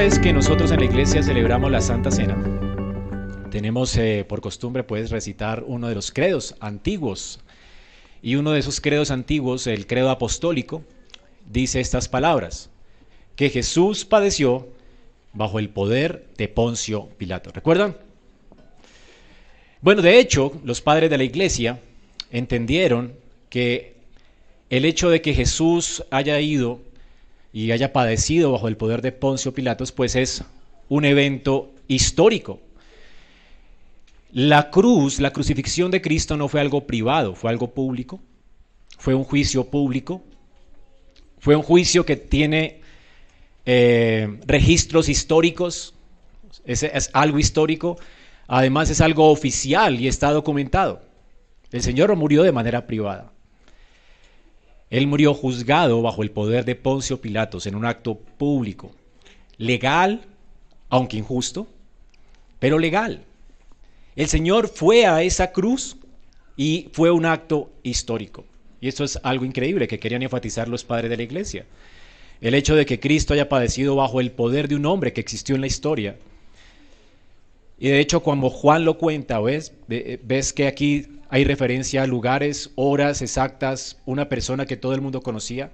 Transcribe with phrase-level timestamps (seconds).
[0.00, 2.34] que nosotros en la iglesia celebramos la Santa Cena,
[3.50, 7.40] tenemos eh, por costumbre pues recitar uno de los credos antiguos.
[8.22, 10.82] Y uno de esos credos antiguos, el credo apostólico,
[11.50, 12.70] dice estas palabras,
[13.36, 14.68] que Jesús padeció
[15.34, 17.50] bajo el poder de Poncio Pilato.
[17.52, 17.94] ¿Recuerdan?
[19.82, 21.78] Bueno, de hecho, los padres de la iglesia
[22.30, 23.12] entendieron
[23.50, 23.96] que
[24.70, 26.80] el hecho de que Jesús haya ido
[27.52, 30.44] y haya padecido bajo el poder de Poncio Pilatos, pues es
[30.88, 32.60] un evento histórico.
[34.32, 38.20] La cruz, la crucifixión de Cristo no fue algo privado, fue algo público,
[38.98, 40.22] fue un juicio público,
[41.38, 42.80] fue un juicio que tiene
[43.66, 45.94] eh, registros históricos,
[46.64, 47.98] es, es algo histórico,
[48.46, 51.02] además es algo oficial y está documentado.
[51.72, 53.32] El Señor murió de manera privada.
[54.90, 58.90] Él murió juzgado bajo el poder de Poncio Pilatos en un acto público,
[59.56, 60.22] legal,
[60.88, 61.68] aunque injusto,
[62.58, 63.22] pero legal.
[64.16, 65.96] El Señor fue a esa cruz
[66.56, 68.44] y fue un acto histórico.
[68.80, 71.66] Y esto es algo increíble que querían enfatizar los padres de la iglesia.
[72.40, 75.54] El hecho de que Cristo haya padecido bajo el poder de un hombre que existió
[75.54, 76.16] en la historia.
[77.78, 82.70] Y de hecho, cuando Juan lo cuenta, ves, ves que aquí hay referencia a lugares,
[82.74, 85.70] horas exactas, una persona que todo el mundo conocía.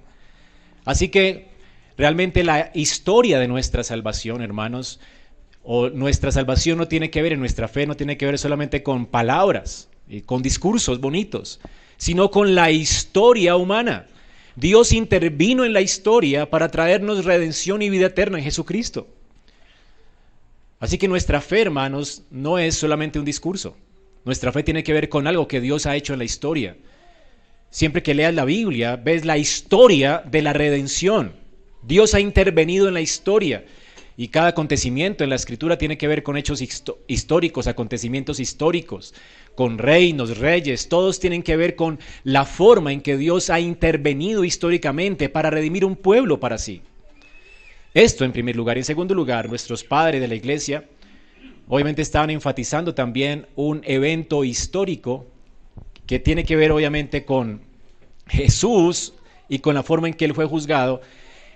[0.85, 1.49] Así que
[1.97, 4.99] realmente la historia de nuestra salvación, hermanos,
[5.63, 8.83] o nuestra salvación no tiene que ver, en nuestra fe no tiene que ver solamente
[8.83, 11.59] con palabras y con discursos bonitos,
[11.97, 14.05] sino con la historia humana.
[14.55, 19.07] Dios intervino en la historia para traernos redención y vida eterna en Jesucristo.
[20.79, 23.75] Así que nuestra fe, hermanos, no es solamente un discurso.
[24.27, 26.75] Nuestra fe tiene que ver con algo que Dios ha hecho en la historia.
[27.69, 31.31] Siempre que leas la Biblia, ves la historia de la redención.
[31.81, 33.63] Dios ha intervenido en la historia.
[34.17, 36.61] Y cada acontecimiento en la escritura tiene que ver con hechos
[37.07, 39.13] históricos, acontecimientos históricos,
[39.55, 44.43] con reinos, reyes, todos tienen que ver con la forma en que Dios ha intervenido
[44.43, 46.81] históricamente para redimir un pueblo para sí.
[47.93, 48.77] Esto en primer lugar.
[48.77, 50.83] En segundo lugar, nuestros padres de la iglesia
[51.67, 55.27] obviamente estaban enfatizando también un evento histórico
[56.05, 57.61] que tiene que ver obviamente con
[58.27, 59.13] Jesús
[59.49, 61.01] y con la forma en que él fue juzgado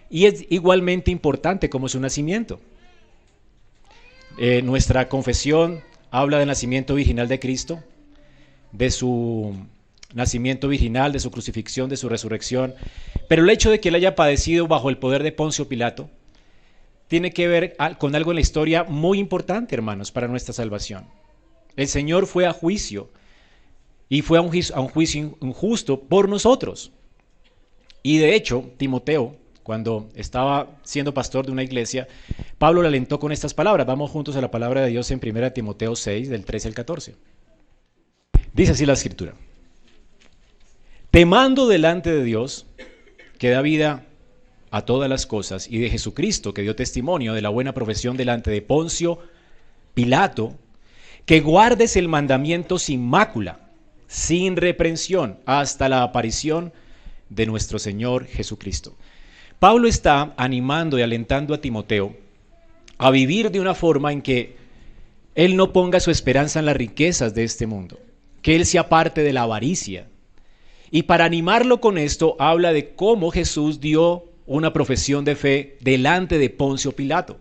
[0.10, 2.60] y es igualmente importante como su nacimiento.
[4.38, 7.82] Eh, nuestra confesión habla del nacimiento virginal de Cristo,
[8.74, 9.56] de su
[10.14, 12.74] nacimiento virginal, de su crucifixión, de su resurrección,
[13.30, 16.10] pero el hecho de que él haya padecido bajo el poder de Poncio Pilato,
[17.12, 21.08] tiene que ver con algo en la historia muy importante, hermanos, para nuestra salvación.
[21.76, 23.10] El Señor fue a juicio
[24.08, 24.48] y fue a un,
[24.88, 26.94] juicio, injusto por nosotros.
[28.02, 32.08] Y de hecho, Timoteo, cuando estaba siendo pastor de una iglesia,
[32.58, 33.86] Pablo le alentó con estas palabras.
[33.86, 37.16] Vamos juntos a la palabra de Dios en 1 Timoteo 6, del 13 al 14.
[38.54, 39.34] Dice así la escritura.
[41.10, 42.68] Temando delante de Dios,
[43.38, 44.06] que da vida
[44.72, 48.50] a todas las cosas, y de Jesucristo, que dio testimonio de la buena profesión delante
[48.50, 49.20] de Poncio
[49.94, 50.56] Pilato,
[51.26, 53.60] que guardes el mandamiento sin mácula,
[54.08, 56.72] sin reprensión, hasta la aparición
[57.30, 58.96] de nuestro Señor Jesucristo.
[59.60, 62.16] Pablo está animando y alentando a Timoteo
[62.98, 64.56] a vivir de una forma en que
[65.36, 68.00] él no ponga su esperanza en las riquezas de este mundo,
[68.42, 70.08] que él sea parte de la avaricia.
[70.92, 76.38] Y para animarlo con esto, habla de cómo Jesús dio una profesión de fe delante
[76.38, 77.40] de Poncio Pilato.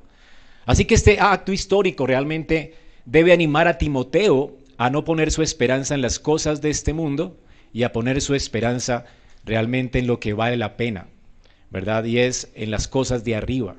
[0.65, 5.95] Así que este acto histórico realmente debe animar a Timoteo a no poner su esperanza
[5.95, 7.37] en las cosas de este mundo
[7.73, 9.05] y a poner su esperanza
[9.45, 11.09] realmente en lo que vale la pena,
[11.71, 12.05] ¿verdad?
[12.05, 13.77] Y es en las cosas de arriba.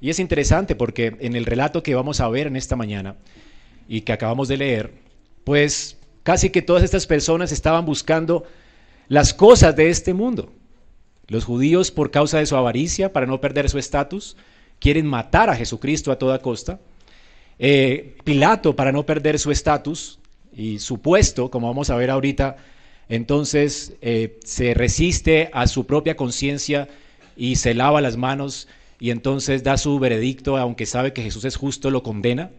[0.00, 3.14] Y es interesante porque en el relato que vamos a ver en esta mañana
[3.88, 4.92] y que acabamos de leer,
[5.44, 8.44] pues casi que todas estas personas estaban buscando
[9.08, 10.52] las cosas de este mundo.
[11.28, 14.36] Los judíos, por causa de su avaricia, para no perder su estatus,
[14.80, 16.80] quieren matar a Jesucristo a toda costa.
[17.58, 20.18] Eh, Pilato, para no perder su estatus
[20.54, 22.56] y su puesto, como vamos a ver ahorita,
[23.08, 26.88] entonces eh, se resiste a su propia conciencia
[27.36, 31.56] y se lava las manos y entonces da su veredicto, aunque sabe que Jesús es
[31.56, 32.50] justo, lo condena.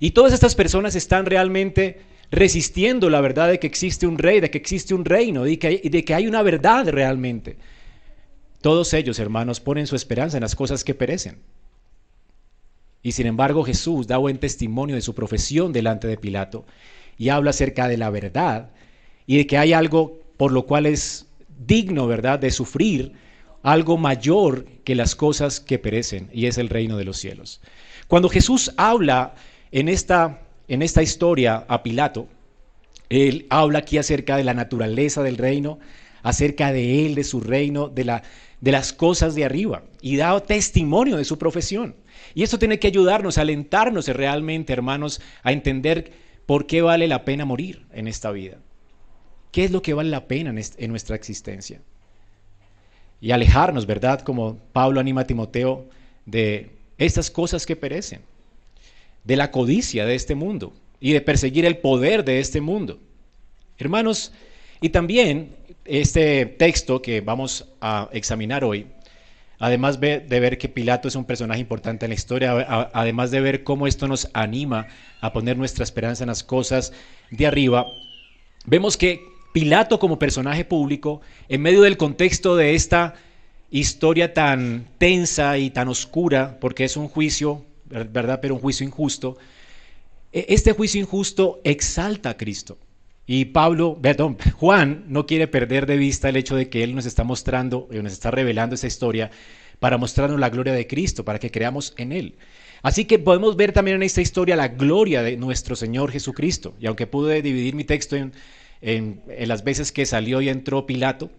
[0.00, 2.00] Y todas estas personas están realmente
[2.30, 6.04] resistiendo la verdad de que existe un rey, de que existe un reino y de
[6.04, 7.56] que hay una verdad realmente.
[8.64, 11.42] Todos ellos, hermanos, ponen su esperanza en las cosas que perecen.
[13.02, 16.64] Y sin embargo Jesús da buen testimonio de su profesión delante de Pilato
[17.18, 18.70] y habla acerca de la verdad
[19.26, 21.26] y de que hay algo por lo cual es
[21.66, 23.12] digno, ¿verdad?, de sufrir
[23.62, 27.60] algo mayor que las cosas que perecen, y es el reino de los cielos.
[28.08, 29.34] Cuando Jesús habla
[29.72, 32.28] en esta, en esta historia a Pilato,
[33.10, 35.80] él habla aquí acerca de la naturaleza del reino,
[36.22, 38.22] acerca de él, de su reino, de, la,
[38.64, 41.94] de las cosas de arriba, y da testimonio de su profesión.
[42.34, 46.12] Y esto tiene que ayudarnos, alentarnos realmente, hermanos, a entender
[46.46, 48.56] por qué vale la pena morir en esta vida.
[49.52, 51.82] ¿Qué es lo que vale la pena en, nuestra existencia?
[53.20, 54.22] Y alejarnos, ¿verdad?
[54.22, 55.86] Como Pablo anima a Timoteo
[56.24, 58.22] de estas cosas que perecen,
[59.24, 62.98] de la codicia de este mundo y de perseguir el poder de este mundo.
[63.76, 64.32] Hermanos,
[64.80, 65.54] y también
[65.84, 68.86] este texto que vamos a examinar hoy
[69.58, 72.52] además de ver que Pilato es un personaje importante en la historia,
[72.92, 74.88] además de ver cómo esto nos anima
[75.20, 76.92] a poner nuestra esperanza en las cosas
[77.30, 77.86] de arriba,
[78.66, 79.22] vemos que
[79.54, 83.14] Pilato como personaje público, en medio del contexto de esta
[83.70, 88.40] historia tan tensa y tan oscura, porque es un juicio, ¿verdad?
[88.42, 89.38] Pero un juicio injusto,
[90.32, 92.76] e, este juicio injusto exalta a Cristo.
[93.26, 97.06] Y Pablo, perdón, Juan no quiere perder de vista el hecho de que Él nos
[97.06, 99.30] está mostrando, nos está revelando esa historia
[99.78, 102.36] para mostrarnos la gloria de Cristo, para que creamos en Él.
[102.82, 106.74] Así que podemos ver también en esta historia la gloria de nuestro Señor Jesucristo.
[106.78, 108.32] Y aunque pude dividir mi texto en,
[108.82, 111.30] en, las veces que salió y entró Pilato,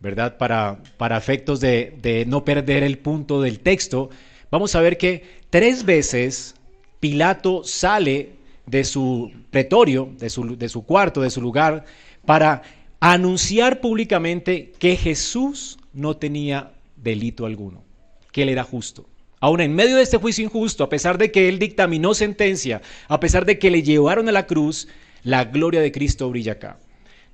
[0.00, 0.38] ¿verdad?
[0.38, 4.08] Para, para efectos de, de no perder el punto del texto,
[4.50, 6.54] vamos a ver que tres veces
[6.98, 8.35] Pilato sale
[8.66, 11.84] de su pretorio, de su, de su cuarto, de su lugar,
[12.24, 12.62] para
[13.00, 17.84] anunciar públicamente que Jesús no tenía delito alguno,
[18.32, 19.06] que él era justo.
[19.40, 23.20] Aún en medio de este juicio injusto, a pesar de que él dictaminó sentencia, a
[23.20, 24.88] pesar de que le llevaron a la cruz,
[25.22, 26.78] la gloria de Cristo brilla acá.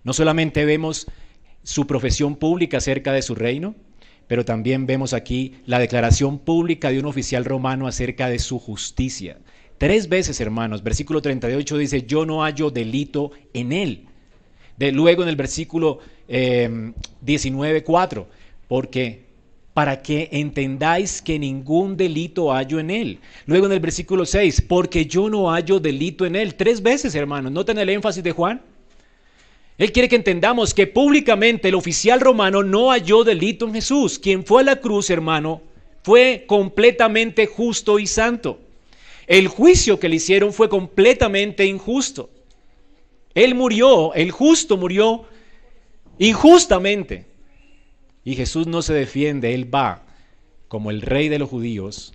[0.05, 1.07] No solamente vemos
[1.63, 3.75] su profesión pública acerca de su reino,
[4.27, 9.39] pero también vemos aquí la declaración pública de un oficial romano acerca de su justicia,
[9.79, 14.07] Tres veces, hermanos, versículo 38 dice, yo no hallo delito en él.
[14.77, 15.99] De, luego en el versículo
[16.29, 18.27] eh, 19, 4,
[18.69, 19.23] porque
[19.75, 23.19] para que entendáis que ningún delito hallo en él.
[23.47, 26.55] Luego en el versículo 6, porque yo no hallo delito en él.
[26.55, 28.61] Tres veces, hermanos, ¿noten el énfasis de Juan?
[29.79, 34.19] Él quiere que entendamos que públicamente el oficial romano no halló delito en Jesús.
[34.19, 35.63] Quien fue a la cruz, hermano,
[36.03, 38.61] fue completamente justo y santo.
[39.33, 42.29] El juicio que le hicieron fue completamente injusto.
[43.33, 45.25] Él murió, el justo murió
[46.19, 47.25] injustamente.
[48.25, 50.03] Y Jesús no se defiende, Él va
[50.69, 52.13] como el rey de los judíos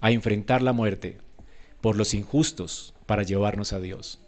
[0.00, 1.18] a enfrentar la muerte
[1.80, 4.20] por los injustos para llevarnos a Dios.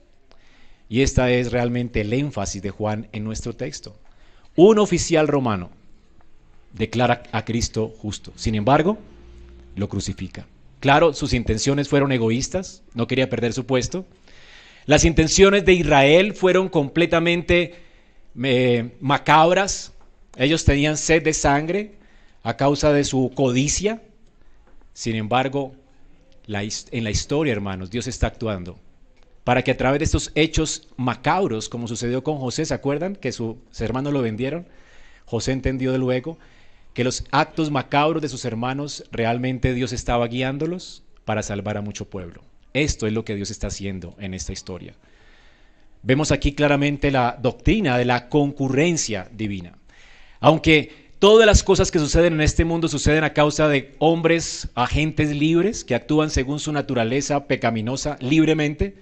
[0.88, 3.94] Y esta es realmente el énfasis de Juan en nuestro texto.
[4.56, 5.70] Un oficial romano
[6.72, 8.32] declara a Cristo justo.
[8.34, 8.98] Sin embargo,
[9.76, 10.48] lo crucifica.
[10.84, 14.04] Claro, sus intenciones fueron egoístas, no quería perder su puesto.
[14.84, 17.76] Las intenciones de Israel fueron completamente
[18.42, 19.94] eh, macabras.
[20.36, 21.92] Ellos tenían sed de sangre
[22.42, 24.02] a causa de su codicia.
[24.92, 25.72] Sin embargo,
[26.46, 28.78] en la historia, hermanos, Dios está actuando
[29.42, 33.32] para que a través de estos hechos macabros, como sucedió con José, ¿se acuerdan que
[33.32, 34.68] sus hermanos lo vendieron?
[35.24, 36.36] José entendió de luego
[36.94, 42.08] que los actos macabros de sus hermanos realmente Dios estaba guiándolos para salvar a mucho
[42.08, 42.42] pueblo.
[42.72, 44.94] Esto es lo que Dios está haciendo en esta historia.
[46.02, 49.76] Vemos aquí claramente la doctrina de la concurrencia divina.
[50.38, 55.34] Aunque todas las cosas que suceden en este mundo suceden a causa de hombres, agentes
[55.34, 58.96] libres, que actúan según su naturaleza pecaminosa libremente,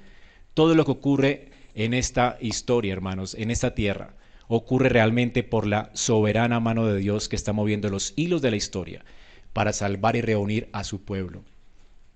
[0.54, 4.14] todo lo que ocurre en esta historia, hermanos, en esta tierra,
[4.54, 8.56] ocurre realmente por la soberana mano de Dios que está moviendo los hilos de la
[8.56, 9.02] historia
[9.54, 11.42] para salvar y reunir a su pueblo.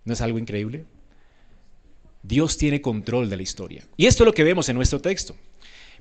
[0.05, 0.85] ¿No es algo increíble?
[2.23, 3.85] Dios tiene control de la historia.
[3.97, 5.35] Y esto es lo que vemos en nuestro texto.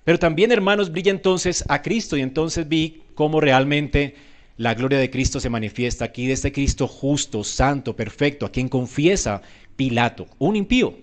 [0.04, 4.16] Pero también, hermanos, brilla entonces a Cristo y entonces vi cómo realmente
[4.58, 8.68] la gloria de Cristo se manifiesta aquí, de este Cristo justo, santo, perfecto, a quien
[8.68, 9.42] confiesa
[9.78, 10.98] Pilato, un impío,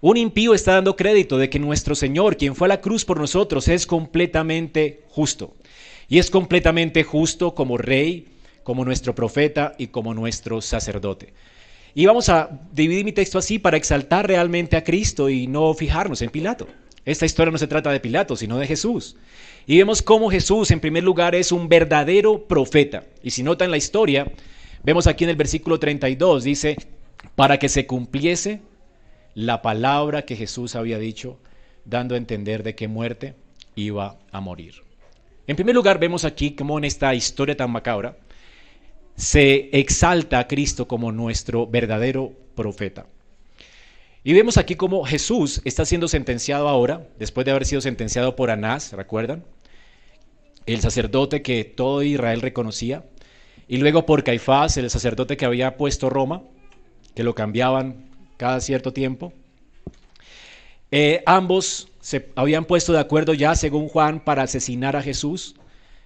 [0.00, 3.18] un impío está dando crédito de que nuestro Señor, quien fue a la cruz por
[3.18, 5.56] nosotros, es completamente justo.
[6.08, 8.28] Y es completamente justo como rey,
[8.62, 11.34] como nuestro profeta y como nuestro sacerdote.
[11.94, 16.22] Y vamos a dividir mi texto así para exaltar realmente a Cristo y no fijarnos
[16.22, 16.66] en Pilato.
[17.04, 19.16] Esta historia no se trata de Pilato, sino de Jesús.
[19.66, 23.04] Y vemos cómo Jesús, en primer lugar, es un verdadero profeta.
[23.22, 24.30] Y si notan la historia,
[24.82, 26.76] vemos aquí en el versículo 32, dice,
[27.34, 28.60] para que se cumpliese
[29.34, 31.38] la palabra que Jesús había dicho,
[31.84, 33.34] dando a entender de qué muerte
[33.74, 34.74] iba a morir.
[35.46, 38.16] En primer lugar, vemos aquí cómo en esta historia tan macabra
[39.16, 43.06] se exalta a Cristo como nuestro verdadero profeta.
[44.22, 48.50] Y vemos aquí cómo Jesús está siendo sentenciado ahora, después de haber sido sentenciado por
[48.50, 49.44] Anás, ¿recuerdan?
[50.66, 53.04] El sacerdote que todo Israel reconocía.
[53.66, 56.42] Y luego por Caifás, el sacerdote que había puesto Roma,
[57.14, 58.09] que lo cambiaban
[58.40, 59.34] cada cierto tiempo.
[60.90, 65.56] Eh, ambos se habían puesto de acuerdo ya, según Juan, para asesinar a Jesús.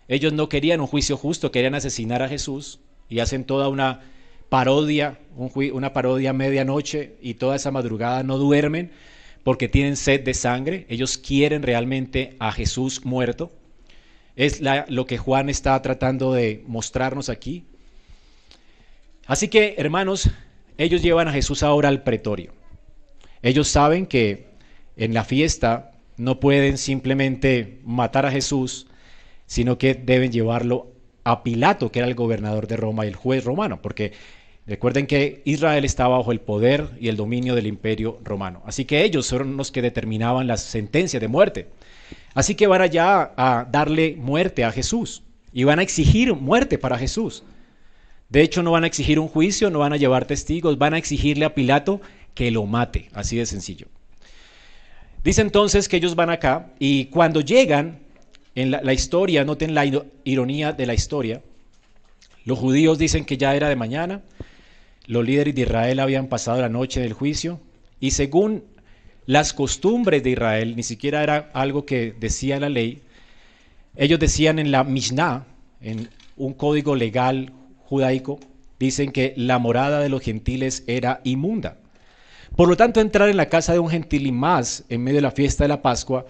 [0.08, 4.00] Ellos no querían un juicio justo, querían asesinar a Jesús y hacen toda una
[4.48, 8.90] parodia, una parodia medianoche y toda esa madrugada no duermen
[9.44, 10.86] porque tienen sed de sangre.
[10.88, 13.52] Ellos quieren realmente a Jesús muerto.
[14.34, 17.64] Es lo que Juan está tratando de mostrarnos aquí.
[19.24, 20.28] Así que, hermanos,
[20.78, 22.52] ellos llevan a Jesús ahora al pretorio.
[23.42, 24.46] Ellos saben que
[24.96, 28.86] en la fiesta no pueden simplemente matar a Jesús,
[29.46, 30.92] sino que deben llevarlo
[31.24, 34.12] a Pilato, que era el gobernador de Roma y el juez romano, porque
[34.66, 38.62] recuerden que Israel estaba bajo el poder y el dominio del imperio romano.
[38.66, 41.68] Así que ellos son los que determinaban las sentencias de muerte.
[42.34, 46.98] Así que van allá a darle muerte a Jesús y van a exigir muerte para
[46.98, 47.44] Jesús.
[48.34, 50.98] De hecho, no van a exigir un juicio, no van a llevar testigos, van a
[50.98, 52.00] exigirle a Pilato
[52.34, 53.86] que lo mate, así de sencillo.
[55.22, 58.00] Dice entonces que ellos van acá y cuando llegan
[58.56, 59.84] en la, historia, noten la
[60.24, 61.42] ironía de la historia,
[62.44, 64.22] los judíos dicen que ya era de mañana,
[65.06, 67.60] los líderes de Israel habían pasado la noche del juicio
[68.00, 68.64] y según
[69.26, 73.00] las costumbres de Israel, ni siquiera era algo que decía la ley,
[73.94, 75.46] ellos decían en la Mishnah,
[75.80, 77.52] en un código legal
[77.94, 78.40] judaico,
[78.80, 81.78] dicen que la morada de los gentiles era inmunda.
[82.56, 85.22] Por lo tanto, entrar en la casa de un gentil y más en medio de
[85.22, 86.26] la fiesta de la Pascua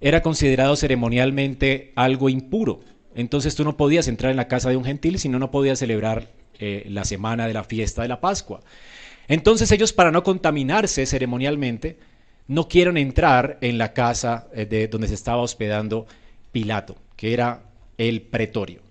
[0.00, 2.80] era considerado ceremonialmente algo impuro.
[3.14, 6.28] Entonces tú no podías entrar en la casa de un gentil, sino no podías celebrar
[6.58, 8.60] eh, la semana de la fiesta de la Pascua.
[9.28, 11.98] Entonces ellos, para no contaminarse ceremonialmente,
[12.48, 16.06] no quieren entrar en la casa eh, de donde se estaba hospedando
[16.52, 17.62] Pilato, que era
[17.96, 18.85] el pretorio.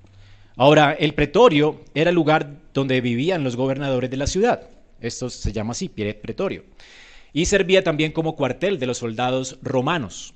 [0.58, 4.70] Ahora, el pretorio era el lugar donde vivían los gobernadores de la ciudad.
[5.02, 6.64] Esto se llama así, pretorio.
[7.34, 10.36] Y servía también como cuartel de los soldados romanos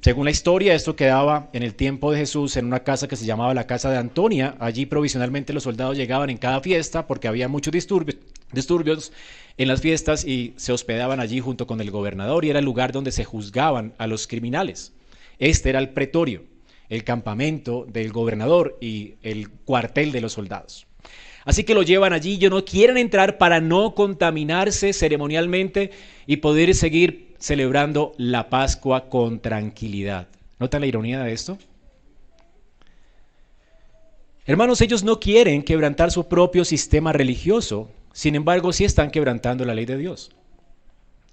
[0.00, 3.26] según la historia, esto quedaba en el tiempo de Jesús en una casa que se
[3.26, 4.56] llamaba la casa de Antonia.
[4.60, 8.18] Allí provisionalmente los soldados llegaban en cada fiesta porque había muchos disturbios,
[8.52, 9.12] disturbios
[9.58, 12.92] en las fiestas y se hospedaban allí junto con el gobernador y era el lugar
[12.92, 14.92] donde se juzgaban a los criminales.
[15.38, 16.44] Este era el pretorio,
[16.88, 20.86] el campamento del gobernador y el cuartel de los soldados.
[21.44, 25.92] Así que lo llevan allí, ellos no quieren entrar para no contaminarse ceremonialmente
[26.26, 30.26] y poder seguir celebrando la Pascua con tranquilidad.
[30.58, 31.58] ¿Nota la ironía de esto?
[34.44, 39.74] Hermanos, ellos no quieren quebrantar su propio sistema religioso, sin embargo sí están quebrantando la
[39.74, 40.30] ley de Dios.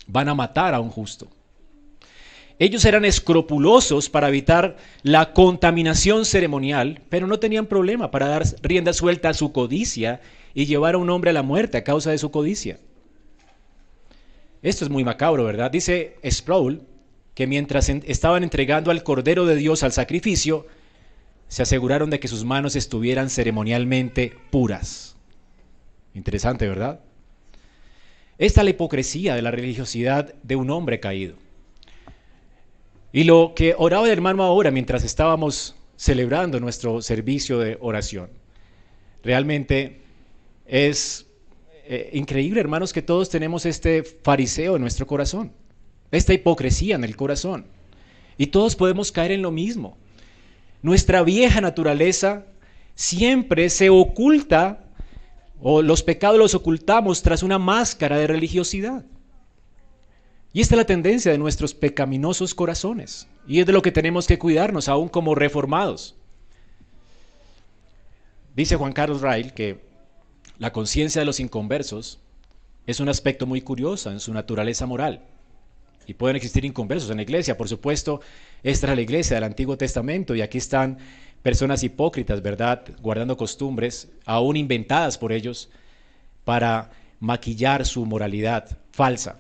[0.07, 1.27] Van a matar a un justo.
[2.60, 8.93] Ellos eran escrupulosos para evitar la contaminación ceremonial, pero no tenían problema para dar rienda
[8.93, 10.22] suelta a su codicia
[10.53, 12.79] y llevar a un hombre a la muerte a causa de su codicia.
[14.62, 15.72] Esto es muy macabro, ¿verdad?
[15.72, 16.83] Dice Sproul
[17.33, 20.67] que mientras estaban entregando al Cordero de Dios al sacrificio,
[21.48, 25.15] se aseguraron de que sus manos estuvieran ceremonialmente puras.
[26.13, 27.00] Interesante, ¿verdad?
[28.38, 31.42] Esta es la hipocresía de la religiosidad de un hombre caído.
[33.15, 38.32] Y lo que oraba el hermano ahora mientras estábamos celebrando nuestro servicio de oración,
[39.24, 40.01] realmente
[40.65, 41.27] es
[41.86, 45.51] eh, increíble, hermanos, que todos tenemos este fariseo en nuestro corazón,
[46.10, 47.67] esta hipocresía en el corazón.
[48.36, 49.96] Y todos podemos caer en lo mismo.
[50.82, 52.48] Nuestra vieja naturaleza
[52.96, 54.86] siempre se oculta,
[55.62, 59.05] o los pecados los ocultamos tras una máscara de religiosidad.
[60.53, 63.27] Y esta es la tendencia de nuestros pecaminosos corazones.
[63.48, 66.15] Y es de lo que tenemos que cuidarnos, aún como reformados.
[68.55, 69.79] Dice Juan Carlos Rail que
[70.60, 72.19] la conciencia de los inconversos
[72.86, 75.22] es un aspecto muy curioso en su naturaleza moral.
[76.05, 78.22] Y pueden existir inconversos en la iglesia, por supuesto,
[78.62, 81.00] esta es la iglesia del Antiguo Testamento y aquí están
[81.41, 82.83] personas hipócritas, ¿verdad?
[83.01, 85.69] Guardando costumbres, aún inventadas por ellos,
[86.43, 89.39] para maquillar su moralidad falsa.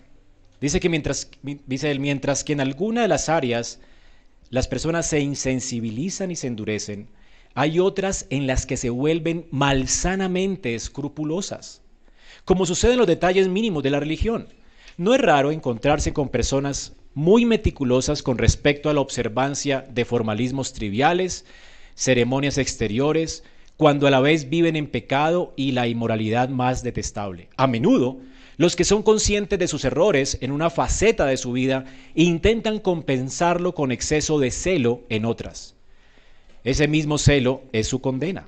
[0.63, 3.81] Dice que mientras, dice él, mientras que en alguna de las áreas
[4.49, 7.09] las personas se insensibilizan y se endurecen,
[7.53, 11.81] hay otras en las que se vuelven malsanamente escrupulosas,
[12.45, 14.47] como sucede en los detalles mínimos de la religión.
[14.95, 20.71] No es raro encontrarse con personas muy meticulosas con respecto a la observancia de formalismos
[20.71, 21.43] triviales,
[21.93, 23.43] ceremonias exteriores,
[23.75, 27.49] cuando a la vez viven en pecado y la inmoralidad más detestable.
[27.57, 28.21] A menudo,
[28.57, 33.73] los que son conscientes de sus errores en una faceta de su vida intentan compensarlo
[33.73, 35.75] con exceso de celo en otras.
[36.63, 38.47] Ese mismo celo es su condena.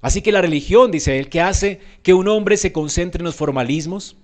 [0.00, 3.36] Así que la religión, dice él, que hace que un hombre se concentre en los
[3.36, 4.16] formalismos,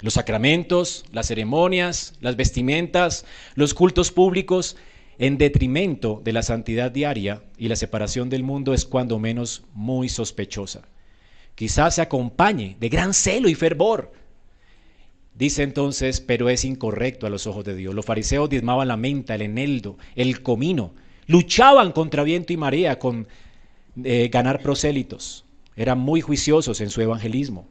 [0.00, 4.76] los sacramentos, las ceremonias, las vestimentas, los cultos públicos,
[5.18, 10.08] en detrimento de la santidad diaria y la separación del mundo es cuando menos muy
[10.08, 10.88] sospechosa.
[11.54, 14.12] Quizás se acompañe de gran celo y fervor.
[15.40, 17.94] Dice entonces, pero es incorrecto a los ojos de Dios.
[17.94, 20.92] Los fariseos diezmaban la menta, el eneldo, el comino,
[21.26, 23.26] luchaban contra viento y marea con
[24.04, 27.66] eh, ganar prosélitos, eran muy juiciosos en su evangelismo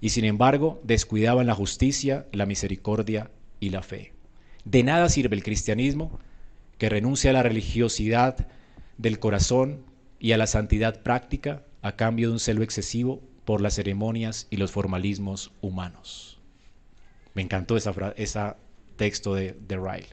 [0.00, 4.12] y sin embargo descuidaban la justicia, la misericordia y la fe.
[4.64, 6.20] De nada sirve el cristianismo
[6.78, 8.46] que renuncia a la religiosidad
[8.98, 9.82] del corazón
[10.20, 14.58] y a la santidad práctica a cambio de un celo excesivo por las ceremonias y
[14.58, 16.29] los formalismos humanos.
[17.34, 18.56] Me encantó ese esa
[18.96, 20.06] texto de, de Ryle.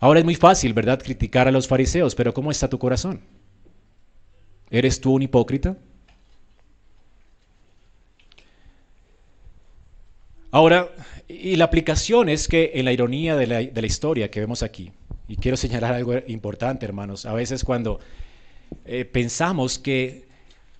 [0.00, 3.20] Ahora es muy fácil, ¿verdad?, criticar a los fariseos, pero ¿cómo está tu corazón?
[4.70, 5.76] ¿Eres tú un hipócrita?
[10.50, 10.88] Ahora,
[11.26, 14.92] y la aplicación es que en la ironía de la, historia que vemos aquí,
[15.26, 17.98] y quiero señalar algo importante, hermanos, a veces cuando
[18.84, 20.28] eh, pensamos que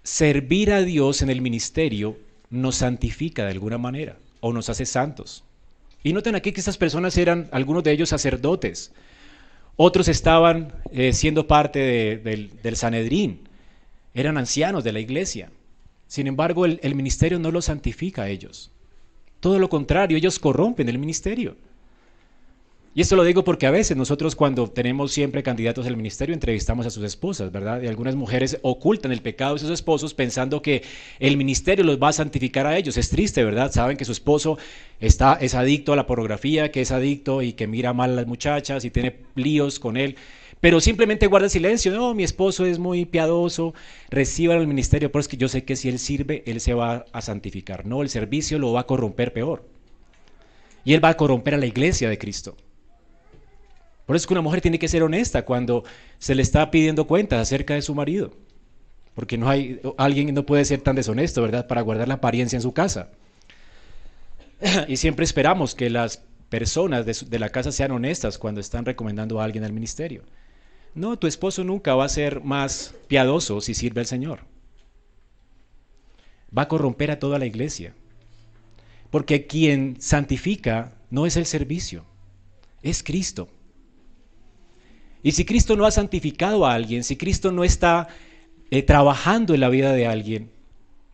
[0.04, 2.16] servir a Dios en el ministerio
[2.54, 5.44] nos santifica de alguna manera o nos hace santos.
[6.02, 8.92] Y noten aquí que estas personas eran, algunos de ellos sacerdotes,
[9.76, 11.78] otros estaban eh, siendo parte
[12.18, 13.48] del, del Sanedrín,
[14.14, 15.50] eran ancianos de la iglesia.
[16.06, 18.70] Sin embargo, el ministerio no los santifica a ellos.
[19.40, 21.56] Todo lo contrario, ellos corrompen el ministerio.
[22.96, 26.86] Y esto lo digo porque a veces nosotros cuando tenemos siempre candidatos al ministerio entrevistamos
[26.86, 27.82] a sus esposas, ¿verdad?
[27.82, 30.84] Y algunas mujeres ocultan el pecado de sus esposos pensando que
[31.18, 32.96] el ministerio los va a santificar a ellos.
[32.96, 33.72] Es triste, ¿verdad?
[33.72, 34.58] Saben que su esposo
[35.00, 38.26] está, es adicto a la pornografía, que es adicto y que mira mal a las
[38.28, 40.14] muchachas y tiene líos con él
[40.60, 41.92] pero simplemente guarda silencio.
[41.92, 43.74] No, mi esposo es muy piadoso,
[44.08, 47.04] reciba el ministerio, pero es que yo sé que si él sirve, él se va
[47.12, 47.84] a santificar.
[47.84, 49.68] No, el servicio lo va a corromper peor.
[50.82, 52.56] Y él va a corromper a la iglesia de Cristo.
[54.06, 55.84] Por eso es que una mujer tiene que ser honesta cuando
[56.18, 58.32] se le está pidiendo cuentas acerca de su marido.
[59.14, 61.66] Porque no hay, alguien no puede ser tan deshonesto, ¿verdad?
[61.66, 63.10] Para guardar la apariencia en su casa.
[64.88, 69.40] Y siempre esperamos que las personas de, de la casa sean honestas cuando están recomendando
[69.40, 70.22] a alguien al ministerio.
[70.94, 74.40] No, tu esposo nunca va a ser más piadoso si sirve al Señor.
[76.56, 77.94] Va a corromper a toda la iglesia.
[79.10, 82.04] Porque quien santifica no es el servicio,
[82.82, 83.48] es Cristo.
[85.24, 88.08] Y si Cristo no ha santificado a alguien, si Cristo no está
[88.70, 90.50] eh, trabajando en la vida de alguien,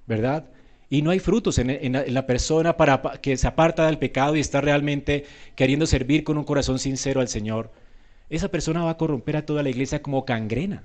[0.09, 0.47] ¿verdad?
[0.91, 4.61] Y no hay frutos en, la persona para que se aparta del pecado y está
[4.61, 7.71] realmente queriendo servir con un corazón sincero al Señor,
[8.29, 10.83] esa persona va a corromper a toda la iglesia como cangrena.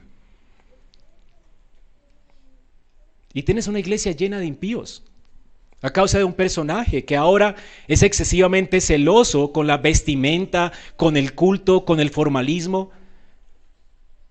[3.34, 5.04] Y tienes una iglesia llena de impíos
[5.82, 7.56] a causa de un personaje que ahora
[7.88, 12.92] es excesivamente celoso con la vestimenta, con el culto, con el formalismo,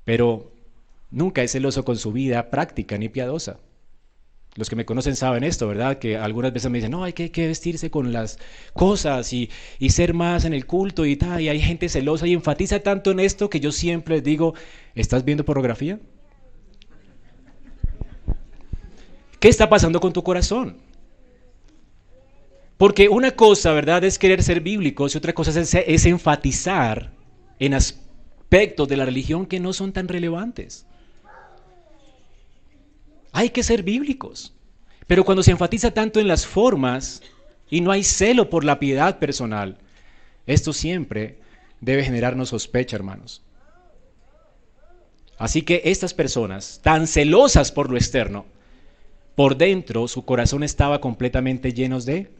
[0.04, 0.52] pero
[1.10, 3.58] nunca es celoso con su vida práctica ni piadosa.
[4.56, 5.98] Los que me conocen saben esto, ¿verdad?
[5.98, 8.38] Que algunas veces me dicen, no, hay que, vestirse con las
[8.72, 9.50] cosas y,
[9.88, 11.40] ser más en el culto y tal.
[11.40, 14.54] Y hay gente celosa y enfatiza tanto en esto que yo siempre les digo,
[14.94, 15.98] ¿estás viendo pornografía?
[19.40, 20.76] ¿Qué está pasando con tu corazón?
[22.76, 27.10] Porque una cosa, ¿verdad?, es querer ser bíblicos y otra cosa es, es enfatizar
[27.58, 28.03] en aspectos
[28.50, 30.86] de la religión que no son tan relevantes.
[33.32, 34.54] Hay que ser bíblicos.
[35.06, 37.20] Pero cuando se enfatiza tanto en las formas
[37.68, 39.78] y no hay celo por la piedad personal,
[40.46, 41.38] esto siempre
[41.80, 43.42] debe generarnos sospecha, hermanos.
[45.36, 48.46] Así que estas personas, tan celosas por lo externo,
[49.34, 52.30] por dentro su corazón estaba completamente lleno de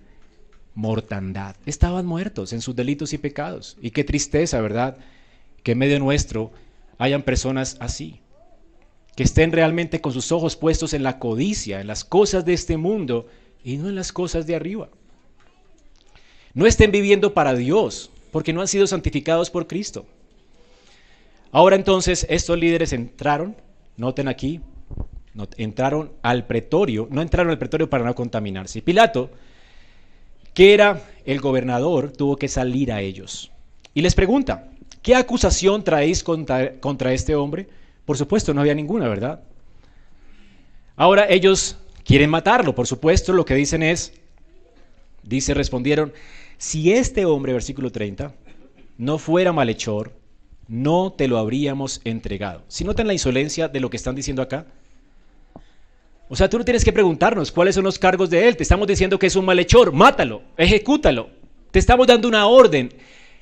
[0.74, 1.56] mortandad.
[1.66, 3.76] Estaban muertos en sus delitos y pecados.
[3.82, 4.96] Y qué tristeza, ¿verdad?
[5.64, 6.53] Que en medio nuestro
[6.98, 8.20] hayan personas así
[9.16, 12.77] que estén realmente con sus ojos puestos en la codicia, en las cosas de este
[12.77, 13.27] mundo
[13.62, 14.88] y no en las cosas de arriba.
[16.53, 20.07] No estén viviendo para Dios, porque no han sido santificados por Cristo.
[21.53, 23.57] Ahora entonces estos líderes entraron,
[23.96, 24.61] noten aquí,
[25.57, 28.83] entraron al pretorio, no entraron al pretorio para no contaminarse.
[28.83, 29.31] Pilato,
[30.53, 33.53] que era el gobernador, tuvo que salir a ellos.
[33.94, 34.68] Y les pregunta,
[35.04, 37.68] ¿qué acusación traéis contra, contra este hombre?
[38.06, 39.42] Por supuesto, no había ninguna, ¿verdad?
[40.96, 44.14] Ahora ellos quieren matarlo, por supuesto, lo que dicen es,
[45.22, 46.12] dice, respondieron,
[46.56, 48.34] si este hombre, versículo 30,
[48.96, 50.12] no fuera malhechor,
[50.68, 52.62] no te lo habríamos entregado.
[52.68, 54.66] Si notan la insolencia de lo que están diciendo acá,
[56.30, 58.56] o sea, tú no tienes que preguntarnos cuáles son los cargos de él.
[58.56, 59.92] Te estamos diciendo que es un malhechor.
[59.92, 61.28] Mátalo, ejecútalo.
[61.70, 62.88] Te estamos dando una orden.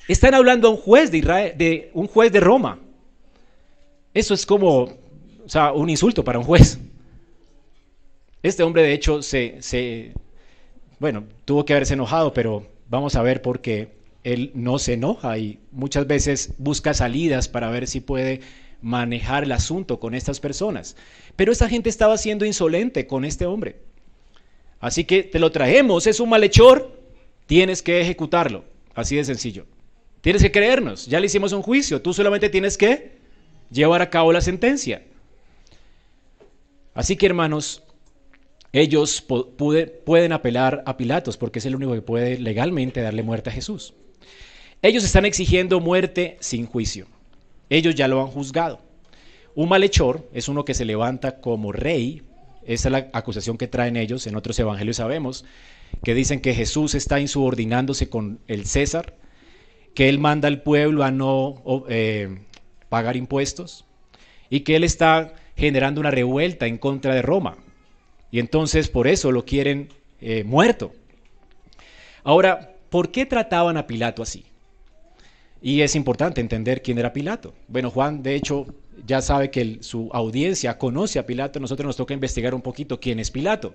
[0.08, 2.78] Están hablando a un juez de Israel, de un juez de Roma.
[4.14, 6.78] Eso es como, o sea, un insulto para un juez.
[8.42, 10.12] Este hombre, de hecho, se,
[10.98, 13.92] bueno, tuvo que haberse enojado, pero vamos a ver por qué
[14.24, 18.40] él no se enoja y muchas veces busca salidas para ver si puede
[18.80, 20.96] manejar el asunto con estas personas.
[21.36, 23.76] Pero esta gente estaba siendo insolente con este hombre.
[24.80, 27.00] Así que te lo traemos, es un malhechor,
[27.46, 28.64] tienes que ejecutarlo.
[28.94, 29.66] Así de sencillo.
[30.22, 33.18] Tienes que creernos, ya le hicimos un juicio, tú solamente tienes que
[33.70, 35.02] llevar a cabo la sentencia.
[36.94, 37.82] Así que hermanos,
[38.72, 43.52] ellos pueden apelar a Pilatos porque es el único que puede legalmente darle muerte a
[43.52, 43.94] Jesús.
[44.80, 47.06] Ellos están exigiendo muerte sin juicio.
[47.68, 48.80] Ellos ya lo han juzgado.
[49.54, 52.22] Un malhechor es uno que se levanta como rey.
[52.64, 54.26] Esa es la acusación que traen ellos.
[54.26, 55.44] En otros evangelios sabemos
[56.02, 59.14] que dicen que Jesús está insubordinándose con el César,
[59.94, 62.38] que él manda al pueblo a no eh,
[62.88, 63.84] pagar impuestos
[64.50, 67.56] y que él está generando una revuelta en contra de Roma.
[68.30, 69.88] Y entonces por eso lo quieren
[70.20, 70.92] eh, muerto.
[72.24, 74.44] Ahora, ¿por qué trataban a Pilato así?
[75.60, 77.54] Y es importante entender quién era Pilato.
[77.68, 78.66] Bueno, Juan, de hecho,
[79.06, 83.20] ya sabe que su audiencia conoce a Pilato, nosotros nos toca investigar un poquito quién
[83.20, 83.74] es Pilato.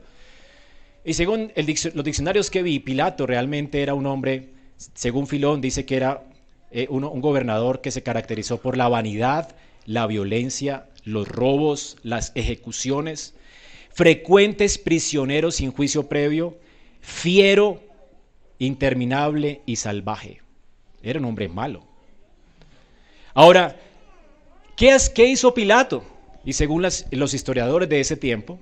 [1.05, 5.95] Y según los diccionarios que vi, Pilato realmente era un hombre, según Filón, dice que
[5.95, 6.23] era
[6.71, 13.33] eh, un gobernador que se caracterizó por la vanidad, la violencia, los robos, las ejecuciones,
[13.91, 16.57] frecuentes prisioneros sin juicio previo,
[17.01, 17.81] fiero,
[18.59, 20.41] interminable y salvaje.
[21.01, 21.83] Era un hombre malo.
[23.33, 23.75] Ahora,
[24.75, 26.03] ¿qué, hizo Pilato?
[26.43, 28.59] Y según los historiadores de ese tiempo,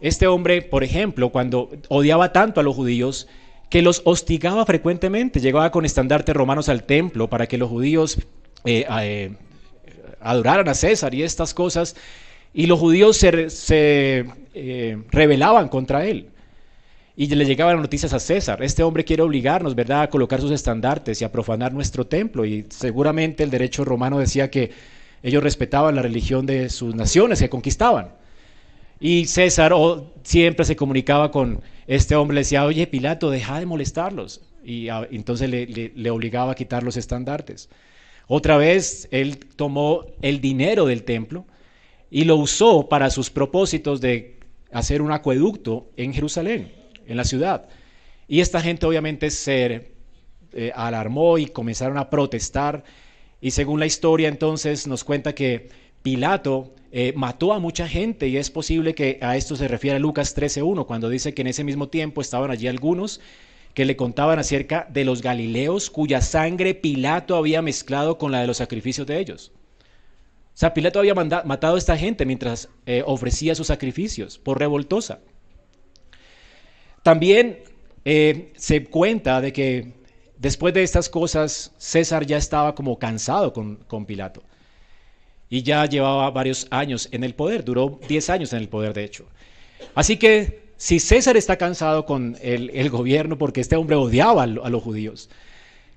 [0.00, 3.28] este hombre, por ejemplo, cuando odiaba tanto a los judíos,
[3.72, 8.18] que los hostigaba frecuentemente, llegaba con estandartes romanos al templo para que los judíos
[8.66, 9.34] eh, eh,
[10.20, 11.96] adoraran a César y estas cosas,
[12.52, 16.28] y los judíos se, eh, rebelaban contra él
[17.16, 21.22] y le llegaban noticias a César, este hombre quiere obligarnos, ¿verdad?, a colocar sus estandartes
[21.22, 22.44] y a profanar nuestro templo.
[22.44, 24.70] Y seguramente el derecho romano decía que
[25.22, 28.21] ellos respetaban la religión de sus naciones que conquistaban.
[29.04, 29.74] Y César
[30.22, 34.42] siempre se comunicaba con este hombre, le decía, oye Pilato, deja de molestarlos.
[34.64, 37.68] Y entonces le, le obligaba a quitar los estandartes.
[38.28, 41.46] Otra vez él tomó el dinero del templo
[42.12, 44.38] y lo usó para sus propósitos de
[44.70, 46.70] hacer un acueducto en Jerusalén
[47.04, 47.68] en la ciudad.
[48.28, 49.94] Y esta gente obviamente se
[50.52, 52.84] eh, alarmó y comenzaron a protestar.
[53.40, 55.70] Y según la historia entonces nos cuenta que
[56.04, 60.36] Pilato eh, mató a mucha gente y es posible que a esto se refiere Lucas
[60.36, 63.20] 13.1 cuando dice que en ese mismo tiempo estaban allí algunos
[63.72, 68.46] que le contaban acerca de los galileos cuya sangre Pilato había mezclado con la de
[68.46, 69.52] los sacrificios de ellos.
[69.54, 75.20] O sea, Pilato había matado a esta gente mientras eh, ofrecía sus sacrificios por revoltosa.
[77.02, 77.60] También
[78.04, 79.94] eh, se cuenta de que
[80.36, 84.42] después de estas cosas César ya estaba como cansado con, Pilato
[85.52, 89.04] y ya llevaba varios años en el poder, duró 10 años en el poder de
[89.04, 89.26] hecho.
[89.94, 94.82] Así que si César está cansado con el, gobierno porque este hombre odiaba a, los
[94.82, 95.28] judíos,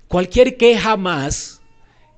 [0.08, 1.62] cualquier queja más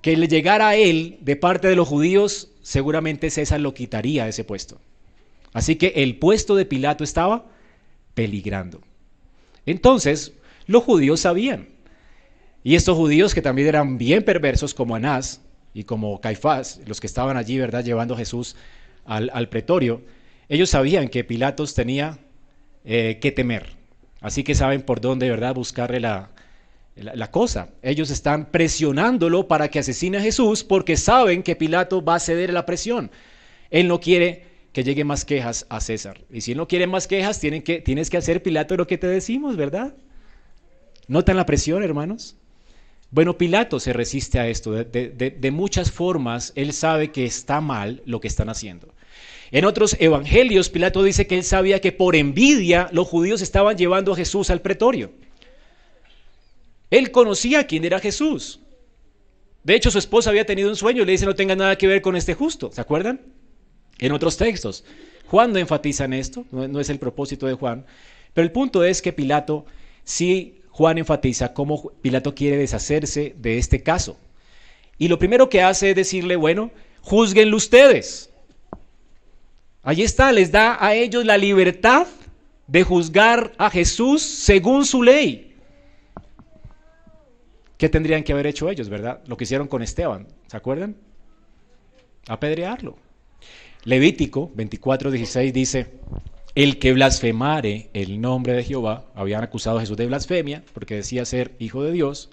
[0.03, 4.31] que le llegara a él de parte de los judíos, seguramente César lo quitaría de
[4.31, 4.81] ese puesto.
[5.53, 7.47] Así que el puesto de Pilato estaba
[8.15, 8.81] peligrando.
[9.65, 10.33] Entonces,
[10.67, 11.69] los judíos sabían.
[12.65, 15.41] Y estos judíos que también eran bien perversos como Anás
[15.79, 18.57] y como Caifás, los que estaban allí, ¿verdad?, llevando a Jesús
[19.05, 20.03] al, pretorio,
[20.49, 22.19] ellos sabían que Pilatos tenía
[22.85, 23.77] eh, que temer.
[24.21, 26.31] Así que saben por dónde, ¿verdad?, buscarle la,
[26.97, 27.69] la, cosa.
[27.81, 32.51] Ellos están presionándolo para que asesine a Jesús porque saben que Pilato va a ceder
[32.51, 33.13] a la presión.
[33.71, 36.23] Él no quiere que lleguen más quejas a César.
[36.29, 39.07] Y si no quieren más quejas, tienen que, tienes que hacer, Pilato, lo que te
[39.07, 39.95] decimos, ¿verdad?
[41.07, 42.37] ¿Notan la presión, hermanos?
[43.11, 44.73] Bueno, Pilato se resiste a esto.
[44.73, 48.95] De, muchas formas, él sabe que está mal lo que están haciendo.
[49.51, 54.13] En otros evangelios, Pilato dice que él sabía que por envidia los judíos estaban llevando
[54.13, 55.13] a Jesús al pretorio.
[56.91, 58.61] Él conocía quién era Jesús.
[59.65, 61.87] De hecho, su esposa había tenido un sueño y le dice no tenga nada que
[61.87, 62.71] ver con este justo.
[62.73, 63.21] ¿Se acuerdan?
[63.99, 64.85] En otros textos.
[65.27, 67.85] Juan no enfatiza en esto, no, es el propósito de Juan.
[68.33, 69.67] Pero el punto es que Pilato,
[70.05, 74.17] sí, Juan enfatiza cómo Pilato quiere deshacerse de este caso.
[74.97, 76.71] Y lo primero que hace es decirle, bueno,
[77.03, 78.31] juzguenlo ustedes.
[79.83, 82.07] Allí está, les da a ellos la libertad
[82.69, 85.57] de juzgar a Jesús según su ley.
[87.77, 89.21] ¿Qué tendrían que haber hecho ellos, verdad?
[89.27, 90.95] Lo que hicieron con Esteban, ¿se acuerdan?
[92.29, 92.97] Apedrearlo.
[93.83, 95.91] Levítico 24:16 dice,
[96.59, 101.25] el que blasfemare el nombre de Jehová, habían acusado a Jesús de blasfemia porque decía
[101.25, 102.31] ser hijo de Dios,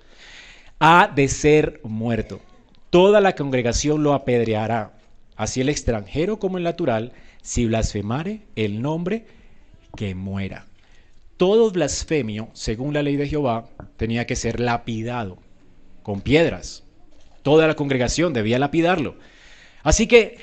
[0.80, 2.42] ha de ser muerto.
[2.90, 4.94] Toda la congregación lo apedreará,
[5.36, 9.28] así el extranjero como el natural, si blasfemare el nombre,
[9.96, 10.66] que muera.
[11.38, 15.38] Todo blasfemio, según la ley de Jehová, tenía que ser lapidado
[16.02, 16.84] con piedras.
[17.44, 19.18] Toda la congregación debía lapidarlo.
[19.84, 20.40] Así que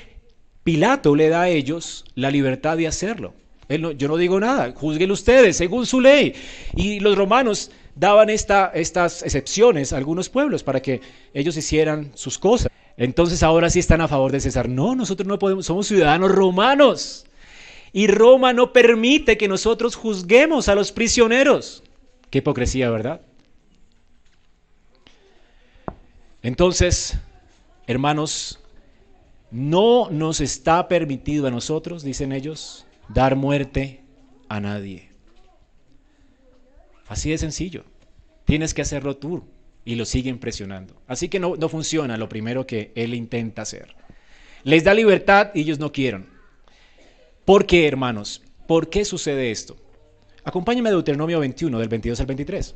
[0.63, 3.33] Pilato le da a ellos la libertad de hacerlo.
[3.69, 6.33] Yo no digo nada, juzguen ustedes según su ley.
[6.75, 11.01] Y los romanos daban estas excepciones a algunos pueblos para que
[11.33, 12.69] ellos hicieran sus cosas.
[12.97, 14.69] Entonces ahora sí están a favor de César.
[14.69, 17.25] No, nosotros no podemos, somos ciudadanos romanos.
[17.91, 21.83] Y Roma no permite que nosotros juzguemos a los prisioneros.
[22.29, 23.21] Qué hipocresía, ¿verdad?
[26.41, 27.17] Entonces,
[27.87, 28.59] hermanos,
[29.51, 34.01] no nos está permitido a nosotros, dicen ellos, dar muerte
[34.49, 35.09] a nadie.
[37.07, 37.83] Así de sencillo.
[38.45, 39.43] Tienes que hacerlo tú
[39.85, 40.95] y lo siguen presionando.
[41.07, 43.95] Así que no, no funciona lo primero que él intenta hacer.
[44.63, 46.27] Les da libertad y ellos no quieren.
[47.45, 48.41] ¿Por qué, hermanos?
[48.67, 49.75] ¿Por qué sucede esto?
[50.45, 52.75] Acompáñame a Deuteronomio 21, del 22 al 23.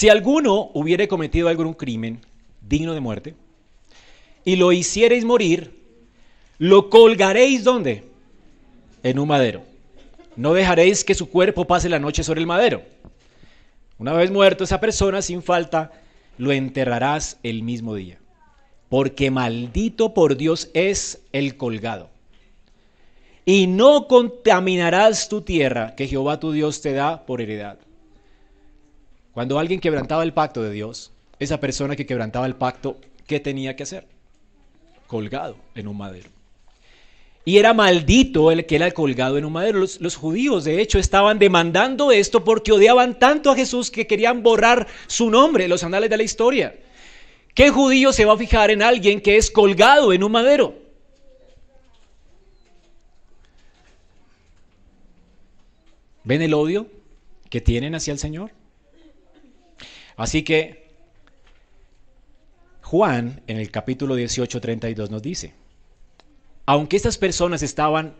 [0.00, 2.22] Si alguno hubiere cometido algún crimen
[2.66, 3.34] digno de muerte
[4.46, 5.78] y lo hiciereis morir,
[6.56, 8.04] lo colgaréis ¿dónde?
[9.02, 9.60] En un madero.
[10.36, 12.80] No dejaréis que su cuerpo pase la noche sobre el madero.
[13.98, 15.92] Una vez muerto esa persona, sin falta,
[16.38, 18.18] lo enterrarás el mismo día.
[18.88, 22.08] Porque maldito por Dios es el colgado.
[23.44, 27.76] Y no contaminarás tu tierra que Jehová tu Dios te da por heredad.
[29.40, 33.74] Cuando alguien quebrantaba el pacto de Dios, esa persona que quebrantaba el pacto, ¿qué tenía
[33.74, 34.06] que hacer?
[35.06, 36.28] Colgado en un madero.
[37.46, 39.78] Y era maldito el que era colgado en un madero.
[39.78, 44.86] Los, judíos, de hecho, estaban demandando esto porque odiaban tanto a Jesús que querían borrar
[45.06, 46.78] su nombre los anales de la historia.
[47.54, 50.74] ¿Qué judío se va a fijar en alguien que es colgado en un madero?
[56.24, 56.88] ¿Ven el odio
[57.48, 58.59] que tienen hacia el Señor?
[60.20, 60.86] Así que
[62.82, 65.54] Juan en el capítulo 18, 32 nos dice,
[66.66, 68.16] aunque estas personas estaban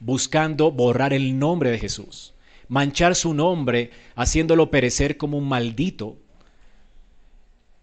[0.00, 2.34] buscando borrar el nombre de Jesús,
[2.66, 6.16] manchar su nombre, haciéndolo perecer como un maldito,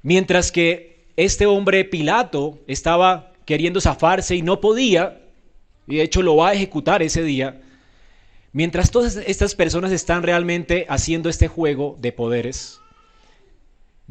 [0.01, 5.21] mientras que este hombre Pilato estaba queriendo zafarse y no podía,
[5.87, 7.61] y de hecho lo va a ejecutar ese día,
[8.51, 12.80] mientras todas estas personas están realmente haciendo este juego de poderes,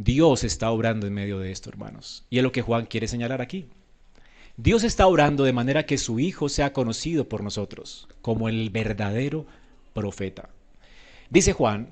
[0.03, 2.25] Dios está obrando en medio de esto, hermanos.
[2.31, 3.67] Y es lo que Juan quiere señalar aquí.
[4.57, 9.45] Dios está orando de manera que su Hijo sea conocido por nosotros como el verdadero
[9.93, 10.49] profeta.
[11.29, 11.91] Dice Juan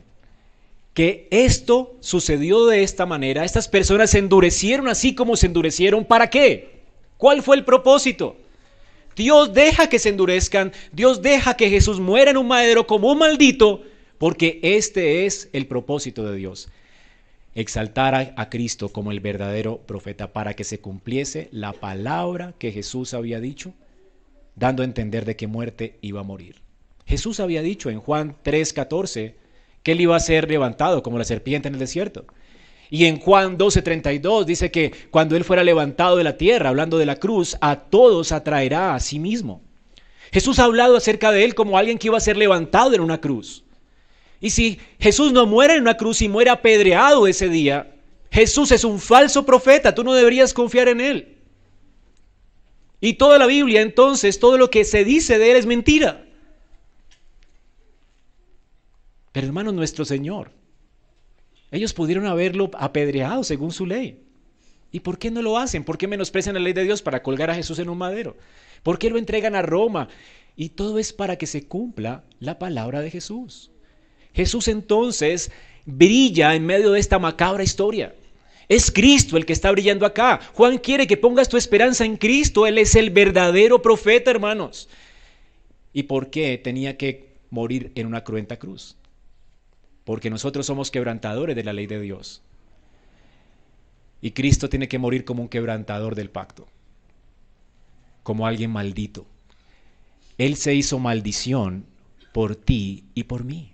[0.95, 3.45] que esto sucedió de esta manera.
[3.45, 6.07] Estas personas se endurecieron así como se endurecieron.
[6.07, 6.81] ¿Para qué?
[7.19, 8.39] ¿Cuál fue el propósito?
[9.17, 10.73] Dios deja que se endurezcan.
[10.93, 13.83] Dios deja que Jesús muera en un madero como un maldito.
[14.17, 16.71] Porque este es el propósito de Dios
[17.61, 23.15] exaltar a, Cristo como el verdadero profeta para que se cumpliese la palabra que Jesús
[23.15, 23.75] había dicho,
[24.55, 26.63] dando a entender de qué muerte iba a morir.
[27.05, 29.35] Jesús había dicho en Juan 3:14
[29.83, 32.27] que él iba a ser levantado como la serpiente en el desierto.
[32.91, 37.07] Y en Juan 12:32 dice que cuando él fuera levantado de la tierra, hablando de
[37.07, 39.63] la cruz, a todos atraerá a sí mismo.
[40.33, 43.21] Jesús ha hablado acerca de él como alguien que iba a ser levantado en una
[43.21, 43.65] cruz.
[44.41, 47.95] Y si Jesús no muere en una cruz y muere apedreado ese día,
[48.31, 51.39] Jesús es un falso profeta, tú no deberías confiar en él.
[53.01, 56.25] Y toda la Biblia entonces, todo lo que se dice de él es mentira.
[59.33, 60.51] Pero hermano, nuestro Señor
[61.71, 64.25] Ellos pudieron haberlo apedreado según su ley.
[64.91, 65.85] ¿Y por qué no lo hacen?
[65.85, 68.37] ¿Por qué menosprecian la ley de Dios para colgar a Jesús en un madero?
[68.83, 70.09] ¿Por qué lo entregan a Roma?
[70.57, 73.71] Y todo es para que se cumpla la palabra de Jesús.
[74.39, 75.51] Jesús entonces
[75.85, 78.15] brilla en medio de esta macabra historia.
[78.69, 80.39] Es Cristo el que está brillando acá.
[80.55, 82.65] Juan quiere que pongas tu esperanza en Cristo.
[82.65, 84.89] Él es el verdadero profeta, hermanos.
[85.93, 88.95] ¿Y por qué tenía que morir en una cruenta cruz?
[90.05, 92.41] Porque nosotros somos quebrantadores de la ley de Dios.
[94.21, 96.69] Y Cristo tiene que morir como un quebrantador del pacto,
[98.23, 99.27] como alguien maldito.
[100.37, 101.87] Él se hizo maldición
[102.33, 103.73] por ti y por mí.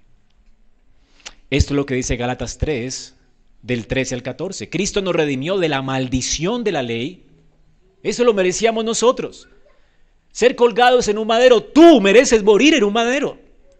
[1.50, 3.14] Esto es lo que dice Gálatas 3,
[3.62, 4.68] del 13 al 14.
[4.70, 7.24] Cristo nos redimió de la maldición de la ley.
[8.02, 9.48] Eso lo merecíamos nosotros.
[10.32, 13.38] Ser colgados en un madero, tú mereces morir en un madero.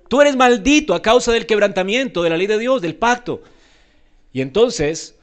[0.08, 3.42] Tú eres maldito a causa del quebrantamiento de la ley de Dios, del pacto.
[4.32, 5.14] Y entonces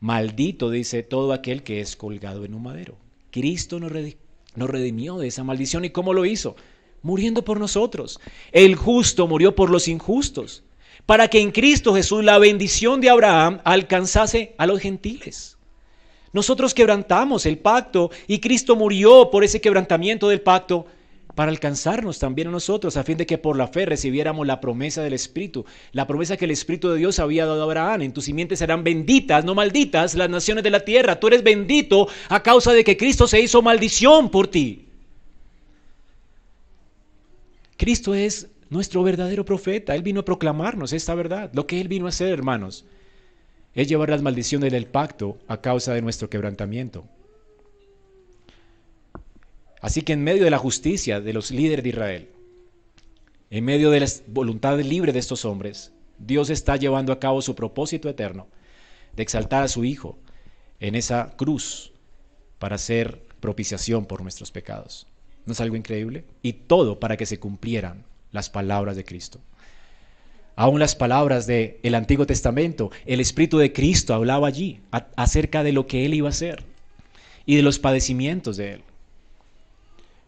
[0.00, 2.96] Maldito, dice todo aquel que es colgado en un madero.
[3.30, 5.84] Cristo nos, redimió de esa maldición.
[5.84, 6.56] ¿Y cómo lo hizo?
[7.02, 8.18] Muriendo por nosotros.
[8.50, 10.62] El justo murió por los injustos,
[11.06, 15.58] para que en Cristo Jesús la bendición de Abraham alcanzase a los gentiles.
[16.32, 20.86] Nosotros quebrantamos el pacto y Cristo murió por ese quebrantamiento del pacto
[21.34, 25.02] para alcanzarnos también a nosotros, a fin de que por la fe recibiéramos la promesa
[25.02, 28.02] del Espíritu, la promesa que el Espíritu de Dios había dado a Abraham.
[28.02, 31.18] En tus simientes serán benditas, no malditas, las naciones de la tierra.
[31.18, 34.86] Tú eres bendito a causa de que Cristo se hizo maldición por ti.
[37.76, 39.94] Cristo es nuestro verdadero profeta.
[39.94, 41.50] Él vino a proclamarnos esta verdad.
[41.52, 42.86] Lo que Él vino a hacer, hermanos,
[43.74, 47.04] es llevar las maldiciones del pacto a causa de nuestro quebrantamiento.
[49.80, 52.28] Así que en medio de la justicia de los líderes de Israel,
[53.50, 57.54] en medio de la voluntad libre de estos hombres, Dios está llevando a cabo su
[57.54, 58.46] propósito eterno
[59.14, 60.18] de exaltar a su Hijo
[60.80, 61.92] en esa cruz
[62.58, 65.06] para hacer propiciación por nuestros pecados.
[65.46, 66.26] ¿No es algo increíble?
[66.42, 69.40] Y todo para que se cumplieran las palabras de Cristo.
[70.56, 74.80] Aún las palabras del el Antiguo Testamento, el Espíritu de Cristo hablaba allí
[75.16, 76.64] acerca de lo que Él iba a hacer
[77.46, 78.82] y de los padecimientos de Él.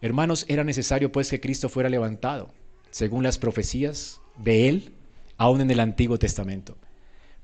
[0.01, 2.49] Hermanos, era necesario pues que Cristo fuera levantado,
[2.91, 4.91] según las profecías de Él,
[5.37, 6.75] aún en el Antiguo Testamento.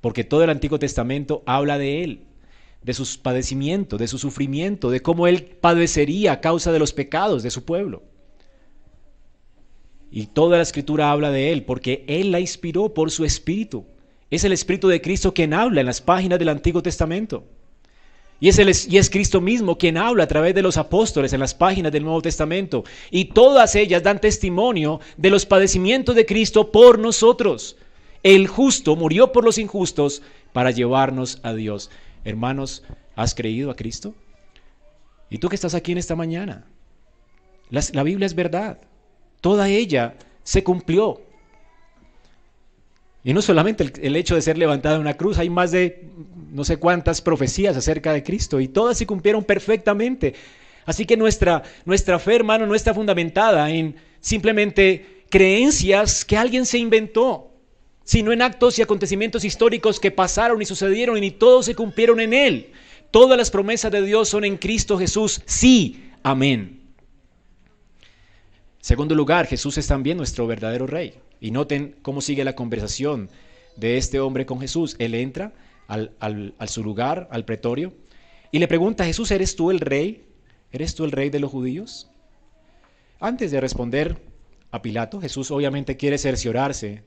[0.01, 2.23] Porque todo el Antiguo Testamento habla de Él,
[2.81, 7.43] de sus padecimientos, de su sufrimiento, de cómo Él padecería a causa de los pecados
[7.43, 8.03] de su pueblo.
[10.11, 13.85] Y toda la escritura habla de Él, porque Él la inspiró por su Espíritu.
[14.31, 17.43] Es el Espíritu de Cristo quien habla en las páginas del Antiguo Testamento.
[18.39, 21.53] Y es, y es, Cristo mismo quien habla a través de los apóstoles en las
[21.53, 22.85] páginas del Nuevo Testamento.
[23.11, 27.75] Y todas ellas dan testimonio de los padecimientos de Cristo por nosotros.
[28.23, 30.21] El justo murió por los injustos
[30.53, 31.89] para llevarnos a Dios.
[32.23, 32.83] Hermanos,
[33.15, 34.15] ¿has creído a Cristo?
[35.29, 36.65] ¿Y tú que estás aquí en esta mañana?
[37.69, 38.79] la Biblia es verdad.
[39.41, 41.21] Toda ella se cumplió.
[43.23, 46.09] Y no solamente el, hecho de ser levantado en una cruz, hay más de
[46.51, 50.33] no sé cuántas profecías acerca de Cristo y todas se cumplieron perfectamente.
[50.85, 56.79] Así que nuestra, nuestra fe, hermano, no está fundamentada en simplemente creencias que alguien se
[56.79, 57.51] inventó,
[58.03, 62.33] sino en actos y acontecimientos históricos que pasaron y sucedieron y todos se cumplieron en
[62.33, 62.71] Él.
[63.11, 65.41] Todas las promesas de Dios son en Cristo Jesús.
[65.45, 66.78] Sí, amén.
[68.81, 71.15] Segundo lugar, Jesús es también nuestro verdadero Rey.
[71.41, 73.29] Y noten cómo sigue la conversación
[73.75, 74.95] de este hombre con Jesús.
[74.99, 75.53] Él entra
[75.87, 77.93] al, su lugar, al pretorio,
[78.51, 80.25] y le pregunta Jesús, ¿eres tú el rey?
[80.71, 82.09] ¿Eres tú el rey de los judíos?
[83.19, 84.21] Antes de responder
[84.71, 87.03] a Pilato, Jesús obviamente quiere cerciorarse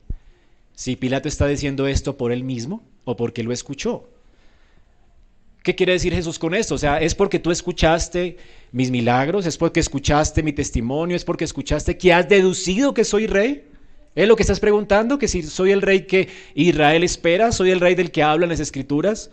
[0.73, 4.09] si Pilato está diciendo esto por él mismo o porque lo escuchó.
[5.63, 6.75] ¿Qué quiere decir Jesús con esto?
[6.75, 8.35] O sea, es porque tú escuchaste
[8.73, 13.27] mis milagros, es porque escuchaste mi testimonio, es porque escuchaste que has deducido que soy
[13.27, 13.63] rey.
[14.13, 15.17] ¿Es lo que estás preguntando?
[15.17, 18.59] Que si soy el rey que Israel espera, soy el rey del que hablan las
[18.59, 19.31] escrituras.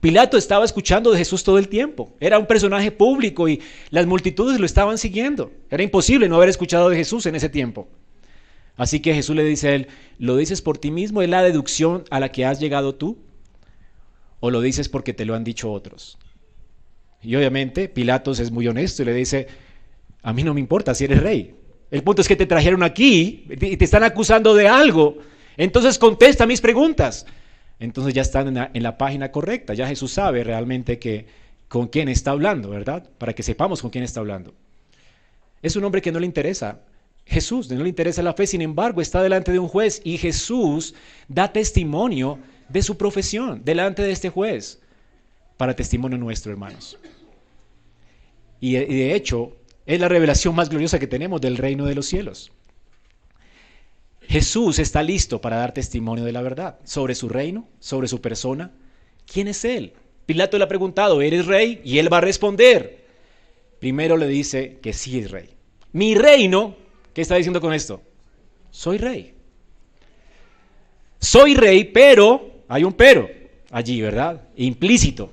[0.00, 2.10] Pilato estaba escuchando de Jesús todo el tiempo.
[2.20, 3.60] Era un personaje público y
[3.90, 5.52] las multitudes lo estaban siguiendo.
[5.70, 7.86] Era imposible no haber escuchado de Jesús en ese tiempo.
[8.78, 11.20] Así que Jesús le dice a él, ¿lo dices por ti mismo?
[11.20, 13.18] ¿Es la deducción a la que has llegado tú?
[14.40, 16.18] ¿O lo dices porque te lo han dicho otros?
[17.22, 19.48] Y obviamente Pilatos es muy honesto y le dice,
[20.22, 21.54] a mí no me importa si eres rey.
[21.90, 25.18] El punto es que te trajeron aquí y te están acusando de algo.
[25.56, 27.26] Entonces contesta mis preguntas.
[27.78, 29.74] Entonces ya están en la, página correcta.
[29.74, 31.26] Ya Jesús sabe realmente que
[31.68, 33.08] con quién está hablando, ¿verdad?
[33.18, 34.54] Para que sepamos con quién está hablando.
[35.62, 36.80] Es un hombre que no le interesa.
[37.24, 40.94] Jesús no le interesa la fe, sin embargo, está delante de un juez y Jesús
[41.28, 42.38] da testimonio
[42.68, 44.80] de su profesión delante de este juez
[45.56, 46.98] para testimonio nuestro, hermanos.
[48.60, 49.56] Y de hecho,
[49.86, 52.50] es la revelación más gloriosa que tenemos del reino de los cielos.
[54.28, 58.72] Jesús está listo para dar testimonio de la verdad sobre su reino, sobre su persona.
[59.32, 59.92] ¿Quién es Él?
[60.26, 61.80] Pilato le ha preguntado, ¿eres rey?
[61.84, 63.06] Y Él va a responder.
[63.78, 65.50] Primero le dice que sí es rey.
[65.92, 66.74] Mi reino,
[67.14, 68.02] ¿qué está diciendo con esto?
[68.70, 69.34] Soy rey.
[71.20, 73.28] Soy rey, pero, hay un pero
[73.70, 74.42] allí, ¿verdad?
[74.56, 75.32] Implícito.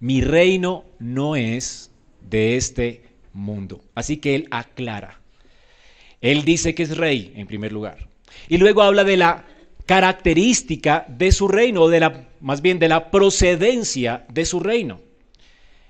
[0.00, 1.90] Mi reino no es
[2.20, 3.02] de este
[3.32, 3.82] mundo.
[3.94, 5.20] Así que Él aclara.
[6.20, 8.08] Él dice que es rey, en primer lugar.
[8.48, 9.44] Y luego habla de la
[9.86, 15.00] característica de su reino, o de la, más bien de la procedencia de su reino.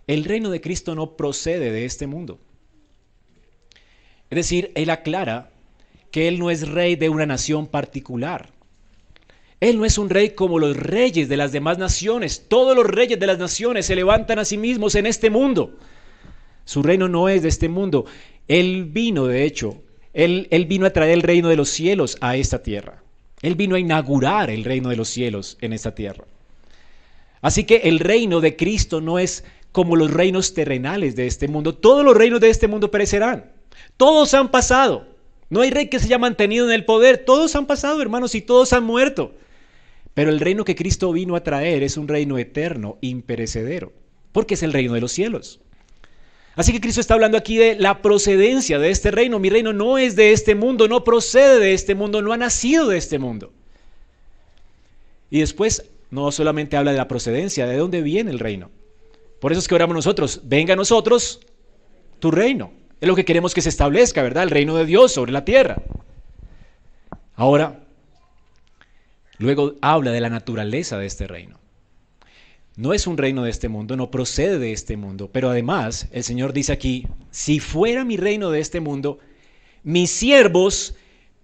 [0.07, 2.41] El reino de Cristo no procede de este mundo.
[4.31, 5.51] Es decir, Él aclara
[6.11, 8.51] que Él no es rey de una nación particular.
[9.63, 12.47] Él no es un rey como los reyes de las demás naciones.
[12.49, 15.77] Todos los reyes de las naciones se levantan a sí mismos en este mundo.
[16.65, 18.05] Su reino no es de este mundo.
[18.49, 19.81] Él vino, de hecho,
[20.15, 23.05] él, vino a traer el reino de los cielos a esta tierra.
[23.41, 26.25] Él vino a inaugurar el reino de los cielos en esta tierra.
[27.41, 31.73] Así que el reino de Cristo no es como los reinos terrenales de este mundo.
[31.73, 33.53] Todos los reinos de este mundo perecerán.
[33.97, 35.07] Todos han pasado.
[35.51, 37.19] No hay rey que se haya mantenido en el poder.
[37.19, 39.37] Todos han pasado, hermanos, y todos han muerto.
[40.15, 43.93] Pero el reino que Cristo vino a traer es un reino eterno, imperecedero,
[44.33, 45.61] porque es el reino de los cielos.
[46.55, 49.39] Así que Cristo está hablando aquí de la procedencia de este reino.
[49.39, 52.89] Mi reino no es de este mundo, no procede de este mundo, no ha nacido
[52.89, 53.53] de este mundo.
[55.31, 58.71] Y después no solamente habla de la procedencia, de dónde viene el reino.
[59.41, 61.41] Por eso es que oramos nosotros, venga a nosotros
[62.19, 62.71] tu reino.
[63.01, 64.45] Es lo que queremos que se establezca, ¿verdad?
[64.45, 65.83] El reino de Dios sobre la tierra.
[67.35, 67.81] Ahora,
[69.43, 71.63] luego habla de la naturaleza de este reino
[72.77, 76.25] no es un reino de este mundo, no procede de este mundo, pero además el
[76.25, 79.19] Señor dice aquí, si fuera mi reino de este mundo,
[79.83, 80.95] mis siervos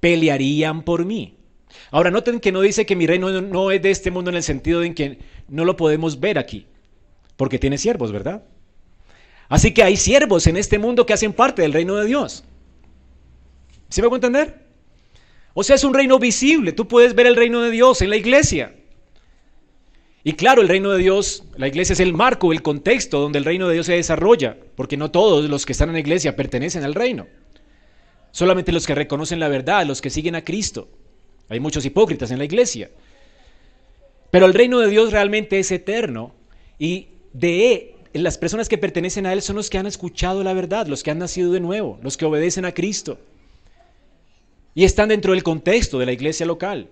[0.01, 1.37] pelearían por mí.
[1.91, 4.43] Ahora noten que no dice que mi reino no es de este mundo en el
[4.43, 5.19] sentido de que
[5.49, 6.67] no lo podemos ver aquí,
[7.37, 8.43] porque tiene siervos, ¿verdad?
[9.51, 12.45] Así que hay siervos en este mundo que hacen parte del reino de Dios.
[13.91, 14.68] ¿Sí me puedo entender?
[15.61, 16.71] O sea, es un reino visible.
[16.71, 18.77] Tú puedes ver el reino de Dios en la iglesia.
[20.23, 23.45] Y claro, el reino de Dios, la iglesia es el marco, el contexto donde el
[23.45, 26.85] reino de Dios se desarrolla, porque no todos los que están en la iglesia pertenecen
[26.85, 27.27] al reino.
[28.31, 30.91] Solamente los que reconocen la verdad, los que siguen a Cristo.
[31.49, 32.91] Hay muchos hipócritas en la iglesia.
[34.31, 36.37] Pero el reino de Dios realmente es eterno
[36.79, 40.87] y de las personas que pertenecen a Él son los que han escuchado la verdad,
[40.87, 43.19] los que han nacido de nuevo, los que obedecen a Cristo.
[44.79, 46.87] Y están dentro del contexto de la iglesia local.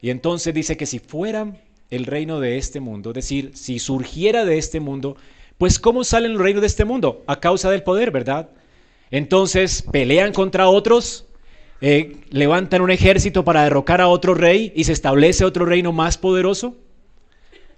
[0.00, 1.58] Y entonces dice que si fueran
[1.90, 5.16] el reino de este mundo, es decir, si surgiera de este mundo,
[5.58, 7.24] pues ¿cómo salen los reinos de este mundo?
[7.26, 8.50] A causa del poder, ¿verdad?
[9.10, 11.26] Entonces pelean contra otros,
[11.80, 16.16] eh, levantan un ejército para derrocar a otro rey y se establece otro reino más
[16.16, 16.76] poderoso.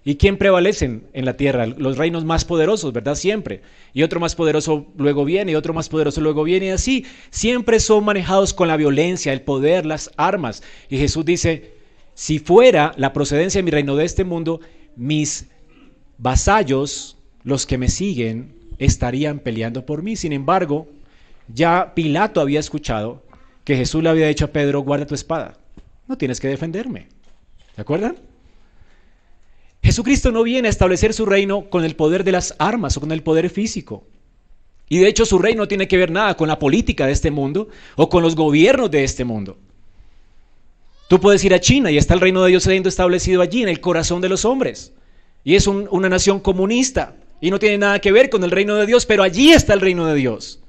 [0.09, 1.67] ¿Y quién prevalecen en la tierra?
[1.67, 3.15] Los reinos más poderosos, ¿verdad?
[3.15, 3.61] Siempre.
[3.93, 7.05] Y otro más poderoso luego viene, y otro más poderoso luego viene, y así.
[7.29, 10.63] Siempre son manejados con la violencia, el poder, las armas.
[10.89, 11.75] Y Jesús dice,
[12.15, 14.63] si fuera la procedencia de mi reino de este mundo,
[14.97, 15.51] mis
[16.17, 20.17] vasallos, los que me siguen, estarían peleando por mí.
[20.17, 20.89] Sin embargo,
[21.53, 23.25] ya Pilato había escuchado
[23.63, 25.59] que Jesús le había dicho a Pedro, guarda tu espada,
[26.07, 27.09] no tienes que defenderme.
[27.77, 28.17] ¿De acuerdan?
[29.89, 33.11] Jesucristo no viene a establecer su reino con el poder de las armas o con
[33.11, 34.05] el poder físico.
[34.86, 37.30] Y de hecho su reino no tiene que ver nada con la política de este
[37.30, 39.57] mundo o con los gobiernos de este mundo.
[41.09, 43.70] Tú puedes ir a China y está el reino de Dios siendo establecido allí, en
[43.70, 44.93] el corazón de los hombres.
[45.43, 48.84] Y es una nación comunista y no tiene nada que ver con el reino de
[48.84, 50.61] Dios, pero allí está el reino de Dios,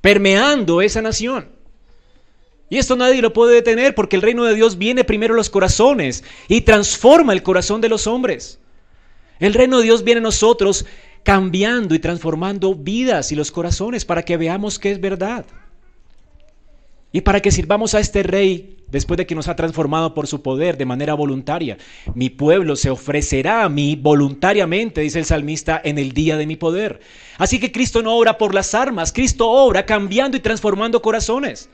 [0.00, 1.46] permeando esa nación.
[2.70, 5.48] Y esto nadie lo puede detener porque el reino de Dios viene primero a los
[5.48, 8.58] corazones y transforma el corazón de los hombres.
[9.40, 10.86] El reino de Dios viene a nosotros
[11.22, 15.46] cambiando y transformando vidas y los corazones para que veamos que es verdad.
[17.12, 20.42] Y para que sirvamos a este rey después de que nos ha transformado por su
[20.42, 21.78] poder de manera voluntaria.
[22.14, 26.56] Mi pueblo se ofrecerá a mí voluntariamente, dice el salmista, en el día de mi
[26.56, 27.00] poder.
[27.38, 31.68] Así que Cristo no obra por las armas, Cristo obra cambiando y transformando corazones.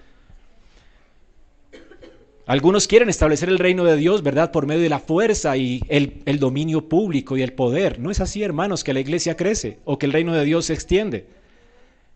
[2.50, 4.50] Algunos quieren establecer el reino de Dios, ¿verdad?
[4.50, 8.00] Por medio de la fuerza y el, dominio público y el poder.
[8.00, 10.72] No es así, hermanos, que la iglesia crece o que el reino de Dios se
[10.72, 11.28] extiende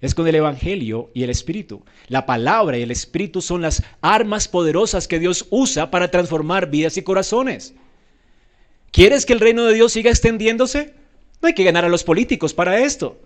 [0.01, 1.85] es con el Evangelio y el Espíritu.
[2.09, 6.97] La palabra y el Espíritu son las armas poderosas que Dios usa para transformar vidas
[6.97, 7.75] y corazones.
[8.91, 10.95] ¿Quieres que el reino de Dios siga extendiéndose?
[11.43, 13.21] No hay que ganar a los políticos para esto.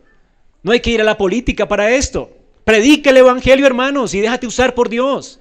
[0.63, 2.37] No hay que ir a la política para esto.
[2.65, 5.41] Predica el Evangelio, hermanos, y déjate usar por Dios.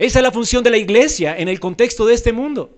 [0.00, 2.70] Esa es la función de la iglesia en el contexto de este mundo.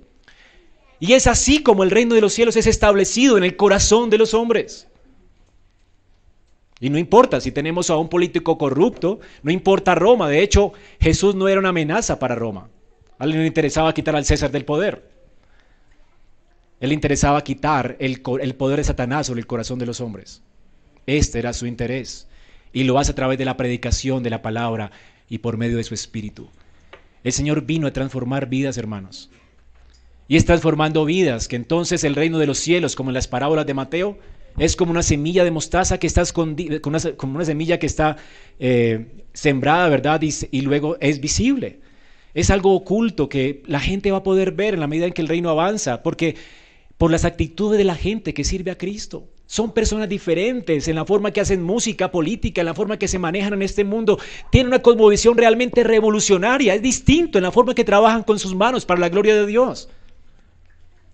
[0.98, 4.18] Y es así como el reino de los cielos es establecido en el corazón de
[4.18, 4.88] los hombres.
[6.80, 10.28] Y no importa si tenemos a un político corrupto, no importa Roma.
[10.28, 12.68] De hecho, Jesús no era una amenaza para Roma.
[13.20, 15.08] A él le interesaba quitar al César del poder.
[16.80, 20.42] Él le interesaba quitar el, el poder de Satanás sobre el corazón de los hombres.
[21.06, 22.26] Este era su interés.
[22.72, 24.90] Y lo hace a través de la predicación de la palabra
[25.28, 26.50] y por medio de su espíritu.
[27.24, 29.30] El Señor vino a transformar vidas, hermanos.
[30.28, 33.66] Y es transformando vidas que entonces el reino de los cielos, como en las parábolas
[33.66, 34.18] de Mateo,
[34.58, 38.16] es como una semilla de mostaza que está escondida, como una semilla que está
[38.58, 40.20] eh, sembrada, ¿verdad?
[40.22, 41.80] Y, y luego es visible.
[42.34, 45.22] Es algo oculto que la gente va a poder ver en la medida en que
[45.22, 46.36] el reino avanza, porque
[46.98, 49.28] por las actitudes de la gente que sirve a Cristo.
[49.46, 53.18] Son personas diferentes en la forma que hacen música, política, en la forma que se
[53.18, 54.18] manejan en este mundo.
[54.50, 56.74] Tienen una cosmovisión realmente revolucionaria.
[56.74, 59.88] Es distinto en la forma que trabajan con sus manos para la gloria de Dios.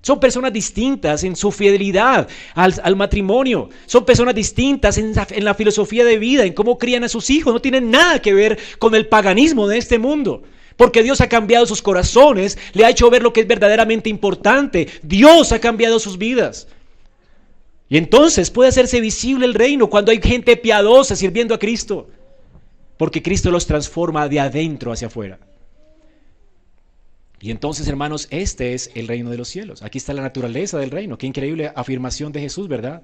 [0.00, 3.68] Son personas distintas en su fidelidad al, matrimonio.
[3.86, 7.30] Son personas distintas en la, en la filosofía de vida, en cómo crían a sus
[7.30, 7.52] hijos.
[7.52, 10.44] No tienen nada que ver con el paganismo de este mundo.
[10.76, 14.86] Porque Dios ha cambiado sus corazones, le ha hecho ver lo que es verdaderamente importante.
[15.02, 16.68] Dios ha cambiado sus vidas.
[17.88, 22.08] Y entonces puede hacerse visible el reino cuando hay gente piadosa sirviendo a Cristo.
[22.96, 25.38] Porque Cristo los transforma de adentro hacia afuera.
[27.40, 29.82] Y entonces, hermanos, este es el reino de los cielos.
[29.82, 31.16] Aquí está la naturaleza del reino.
[31.16, 33.02] Qué increíble afirmación de Jesús, ¿verdad?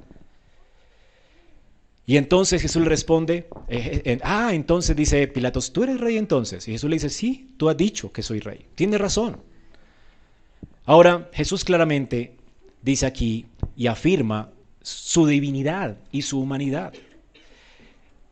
[2.06, 6.68] Y entonces Jesús le responde, eh, eh, ah, entonces dice Pilatos, ¿tú eres rey entonces?
[6.68, 8.66] Y Jesús le dice, sí, tú has dicho que soy rey.
[8.74, 9.40] Tiene razón.
[10.84, 12.36] Ahora, Jesús claramente
[12.82, 14.50] dice aquí y afirma
[14.84, 16.92] su divinidad y su humanidad.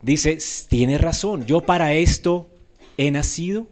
[0.02, 0.38] Dice,
[0.68, 2.50] tiene razón, yo para esto
[2.98, 3.66] he nacido,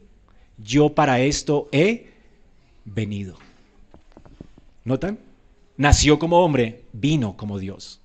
[0.57, 2.11] yo para esto he
[2.87, 3.37] venido.
[4.85, 5.19] ¿Notan?
[5.77, 8.01] Nació como hombre, vino como Dios.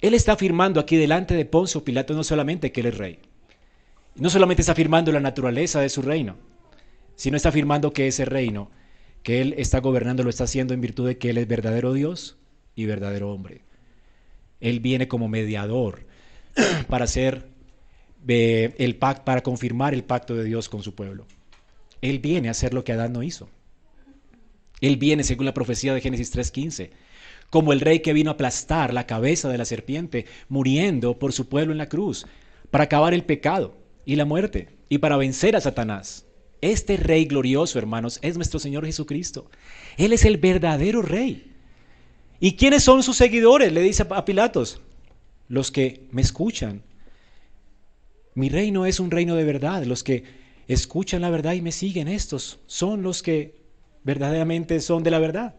[0.00, 3.18] Él está afirmando aquí delante de Poncio Pilato no solamente que él es rey,
[4.14, 6.36] no solamente está afirmando la naturaleza de su reino,
[7.16, 8.70] sino está afirmando que ese reino
[9.24, 12.36] que él está gobernando lo está haciendo en virtud de que él es verdadero Dios
[12.74, 13.62] y verdadero hombre.
[14.60, 16.06] Él viene como mediador
[16.88, 17.48] para hacer
[18.28, 21.26] eh, el pacto, para confirmar el pacto de Dios con su pueblo.
[22.00, 23.48] Él viene a hacer lo que Adán no hizo.
[24.80, 26.90] Él viene, según la profecía de Génesis 3.15,
[27.50, 31.48] como el rey que vino a aplastar la cabeza de la serpiente, muriendo por su
[31.48, 32.26] pueblo en la cruz,
[32.70, 36.26] para acabar el pecado y la muerte, y para vencer a Satanás.
[36.60, 39.50] Este rey glorioso, hermanos, es nuestro Señor Jesucristo.
[39.96, 41.51] Él es el verdadero rey.
[42.44, 43.72] ¿Y quiénes son sus seguidores?
[43.72, 44.80] Le dice a Pilatos.
[45.46, 46.82] Los que me escuchan.
[48.34, 49.84] Mi reino es un reino de verdad.
[49.84, 50.24] Los que
[50.66, 53.54] escuchan la verdad y me siguen, estos son los que
[54.02, 55.54] verdaderamente son de la verdad.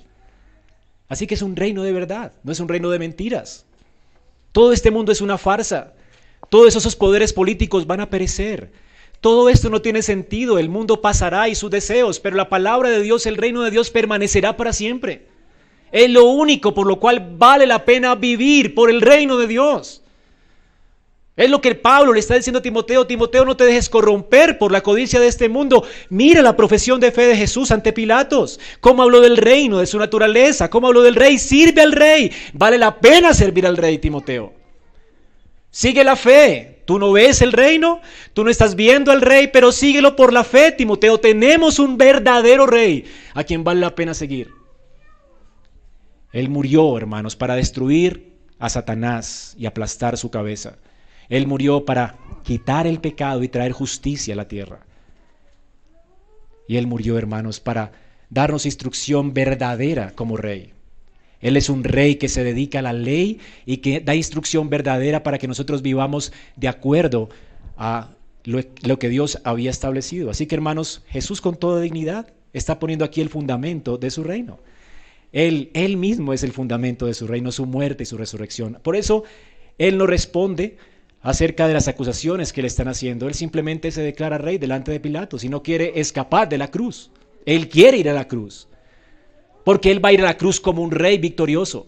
[1.07, 3.65] Así que es un reino de verdad, no es un reino de mentiras.
[4.51, 5.93] Todo este mundo es una farsa.
[6.49, 8.73] Todos esos poderes políticos van a perecer.
[9.21, 10.59] Todo esto no tiene sentido.
[10.59, 13.89] El mundo pasará y sus deseos, pero la palabra de Dios, el reino de Dios
[13.89, 15.31] permanecerá para siempre.
[15.93, 20.01] Es lo único por lo cual vale la pena vivir por el reino de Dios.
[21.35, 24.71] Es lo que Pablo le está diciendo a Timoteo, Timoteo no te dejes corromper por
[24.71, 25.85] la codicia de este mundo.
[26.09, 29.99] Mira la profesión de fe de Jesús ante Pilatos, cómo habló del reino, de su
[29.99, 32.31] naturaleza, cómo habló del rey, sirve al rey.
[32.53, 34.51] Vale la pena servir al rey, Timoteo.
[35.69, 36.81] Sigue la fe.
[36.85, 38.01] Tú no ves el reino,
[38.33, 41.19] tú no estás viendo al rey, pero síguelo por la fe, Timoteo.
[41.19, 44.62] Tenemos un verdadero rey a quien vale la pena seguir.
[46.33, 50.77] Él murió, hermanos, para destruir a Satanás y aplastar su cabeza.
[51.29, 54.79] Él murió para quitar el pecado y traer justicia a la tierra.
[56.67, 57.91] Y Él murió, hermanos, para
[58.29, 60.73] darnos instrucción verdadera como rey.
[61.39, 65.23] Él es un rey que se dedica a la ley y que da instrucción verdadera
[65.23, 67.29] para que nosotros vivamos de acuerdo
[67.77, 68.09] a
[68.43, 70.31] lo, lo, que Dios había establecido.
[70.31, 74.59] Así que hermanos, Jesús con toda dignidad está poniendo aquí el fundamento de su reino.
[75.33, 78.79] Él, él mismo es el fundamento de su reino, su muerte y su resurrección.
[78.81, 79.23] Por eso
[79.79, 80.77] Él no responde
[81.21, 83.27] acerca de las acusaciones que le están haciendo.
[83.27, 87.09] Él simplemente se declara rey delante de Pilato y no quiere escapar de la cruz.
[87.45, 88.67] Él quiere ir a la cruz.
[89.65, 91.87] Porque Él va a ir a la cruz como un rey victorioso.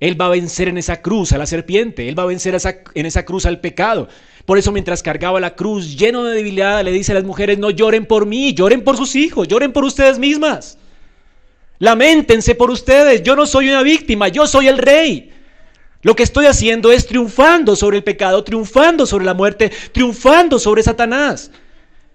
[0.00, 2.08] Él va a vencer en esa cruz a la serpiente.
[2.08, 2.56] Él va a vencer
[2.94, 4.08] en esa cruz al pecado.
[4.46, 7.70] Por eso mientras cargaba la cruz lleno de debilidad, le dice a las mujeres, no
[7.70, 10.78] lloren por mí, lloren por sus hijos, lloren por ustedes mismas.
[11.78, 13.22] Lamentense por ustedes.
[13.22, 15.32] Yo no soy una víctima, yo soy el rey.
[16.02, 20.82] Lo que estoy haciendo es triunfando sobre el pecado, triunfando sobre la muerte, triunfando sobre
[20.82, 21.50] Satanás,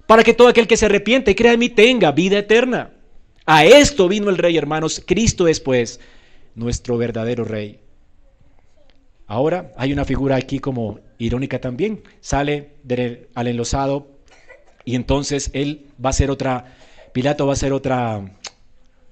[0.06, 2.92] para que todo aquel que se arrepiente y crea en mí tenga vida eterna.
[3.46, 5.02] A esto vino el rey, hermanos.
[5.06, 6.00] Cristo es pues
[6.56, 7.80] nuestro verdadero rey.
[9.28, 12.04] Ahora hay una figura aquí como irónica también.
[12.22, 12.72] Sale
[13.34, 14.08] al enlosado
[14.86, 16.76] y entonces él va a hacer otra,
[17.14, 18.22] Pilato va a hacer otra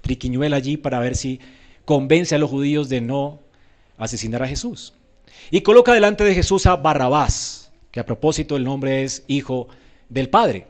[0.02, 1.40] triquiñuela allí para ver si
[1.84, 3.40] convence a los judíos de no
[3.96, 4.92] asesinar a Jesús.
[5.50, 9.68] Y coloca delante de Jesús a Barrabás, que a propósito el nombre es hijo
[10.08, 10.66] del Padre.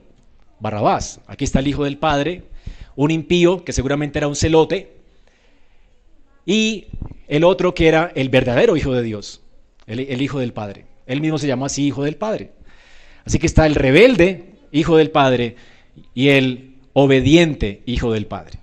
[0.60, 2.44] Barrabás, aquí está el hijo del Padre,
[2.94, 4.92] un impío que seguramente era un celote,
[6.44, 6.86] y
[7.28, 9.40] el otro que era el verdadero hijo de Dios,
[9.86, 10.86] el, hijo del Padre.
[11.06, 12.50] Él mismo se llamó así hijo del Padre.
[13.24, 15.56] Así que está el rebelde, hijo del Padre,
[16.14, 18.58] y el obediente, hijo del Padre.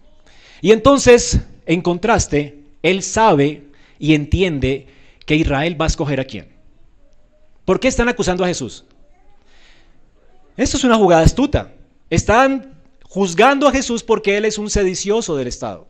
[0.61, 4.87] Y entonces, en contraste, él sabe y entiende
[5.25, 6.49] que Israel va a escoger a quién.
[7.65, 8.85] ¿Por qué están acusando a Jesús?
[10.57, 11.71] Esto es una jugada astuta.
[12.09, 15.87] Están juzgando a Jesús porque él es un sedicioso del Estado.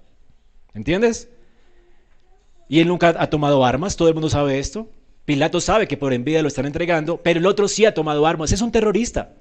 [0.73, 1.29] ¿Entiendes?
[2.67, 4.89] Y él nunca ha tomado armas, todo el mundo sabe esto.
[5.25, 8.51] Pilato sabe que por envidia lo están entregando, pero el otro sí ha tomado armas,
[8.51, 9.33] es un terrorista.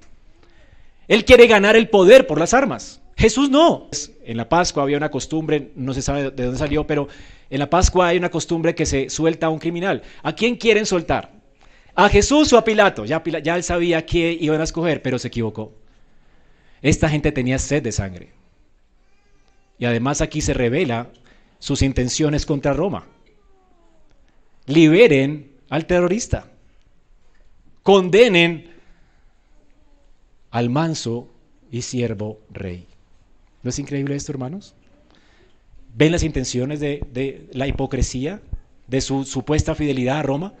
[1.07, 3.01] Él quiere ganar el poder por las armas.
[3.19, 3.89] Jesús no.
[4.23, 7.09] En la Pascua había una costumbre, no se sabe de dónde salió, pero
[7.49, 10.03] en la Pascua hay una costumbre que se suelta a un criminal.
[10.23, 11.33] ¿A quién quieren soltar?
[11.95, 13.03] ¿A Jesús o a Pilato?
[13.03, 13.21] Ya,
[13.55, 15.73] él sabía que iban a escoger, pero se equivocó.
[16.81, 18.31] Esta gente tenía sed de sangre.
[19.77, 21.09] Y además aquí se revela
[21.59, 23.05] sus intenciones contra Roma.
[24.65, 26.47] Liberen al terrorista.
[27.83, 28.71] Condenen
[30.51, 31.27] al manso
[31.69, 32.88] y siervo rey.
[33.63, 34.75] ¿No es increíble esto, hermanos?
[35.95, 38.41] ¿Ven las intenciones de, la hipocresía,
[38.87, 40.53] de su supuesta fidelidad a Roma?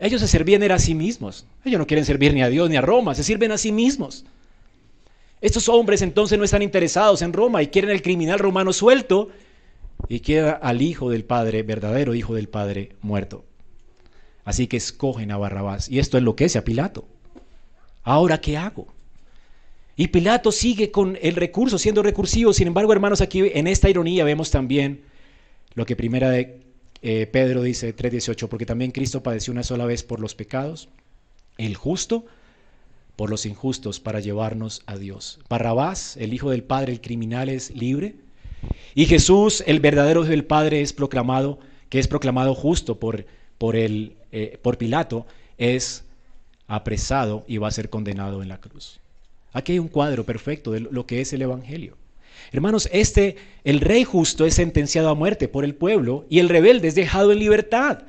[0.00, 1.46] Ellos se servían a sí mismos.
[1.64, 4.24] Ellos no quieren servir ni a Dios ni a Roma, se sirven a sí mismos.
[5.40, 9.28] Estos hombres entonces no están interesados en Roma y quieren el criminal romano suelto
[10.08, 13.44] y queda al hijo del Padre, verdadero hijo del Padre, muerto.
[14.44, 15.88] Así que escogen a Barrabás.
[15.88, 17.06] Y esto enloquece a Pilato.
[18.02, 18.88] Ahora, ¿qué hago?
[20.02, 22.52] Y Pilato sigue con el recurso, siendo recursivo.
[22.52, 25.02] Sin embargo, hermanos, aquí en esta ironía vemos también
[25.74, 26.58] lo que primera de
[27.02, 30.88] eh, Pedro dice 3.18, porque también Cristo padeció una sola vez por los pecados,
[31.56, 32.26] el justo
[33.14, 35.38] por los injustos, para llevarnos a Dios.
[35.48, 38.16] Barrabás, el Hijo del Padre, el criminal, es libre.
[38.96, 43.24] Y Jesús, el verdadero Hijo del Padre, es proclamado, que es proclamado justo por,
[43.56, 45.28] por, el, eh, por Pilato,
[45.58, 46.02] es
[46.66, 48.98] apresado y va a ser condenado en la cruz.
[49.52, 51.96] Aquí hay un cuadro perfecto de lo que es el Evangelio.
[52.50, 56.88] Hermanos, este, el rey justo es sentenciado a muerte por el pueblo y el rebelde
[56.88, 58.02] es dejado en libertad.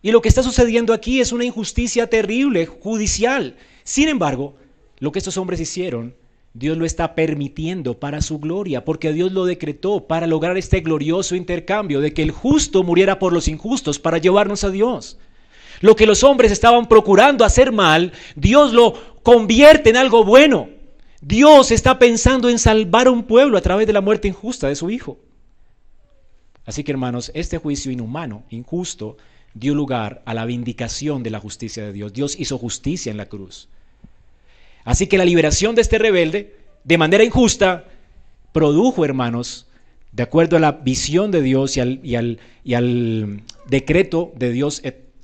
[0.00, 3.56] Y lo que está sucediendo aquí es una injusticia terrible, judicial.
[3.84, 4.56] Sin embargo,
[4.98, 6.14] lo que estos hombres hicieron,
[6.54, 11.36] Dios lo está permitiendo para su gloria, porque Dios lo decretó para lograr este glorioso
[11.36, 15.18] intercambio de que el justo muriera por los injustos para llevarnos a Dios.
[15.80, 20.68] Lo que los hombres estaban procurando hacer mal, Dios lo convierte en algo bueno.
[21.20, 24.76] Dios está pensando en salvar a un pueblo a través de la muerte injusta de
[24.76, 25.18] su Hijo.
[26.64, 29.16] Así que hermanos, este juicio inhumano, injusto,
[29.54, 32.12] dio lugar a la vindicación de la justicia de Dios.
[32.12, 33.68] Dios hizo justicia en la cruz.
[34.84, 37.84] Así que la liberación de este rebelde, de manera injusta,
[38.52, 39.66] produjo, hermanos,
[40.12, 44.52] de acuerdo a la visión de Dios y al, y al, y al decreto de
[44.52, 44.80] Dios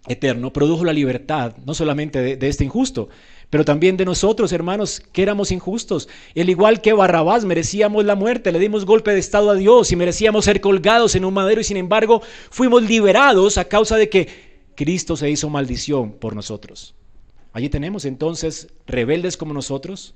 [0.06, 3.08] eterno produjo la libertad, no solamente de, este injusto,
[3.50, 6.08] pero también de nosotros, hermanos, que éramos injustos.
[6.34, 9.96] El igual que Barrabás merecíamos la muerte, le dimos golpe de estado a Dios y
[9.96, 14.28] merecíamos ser colgados en un madero y sin embargo fuimos liberados a causa de que
[14.74, 16.94] Cristo se hizo maldición por nosotros.
[17.52, 20.14] Allí tenemos entonces rebeldes como nosotros,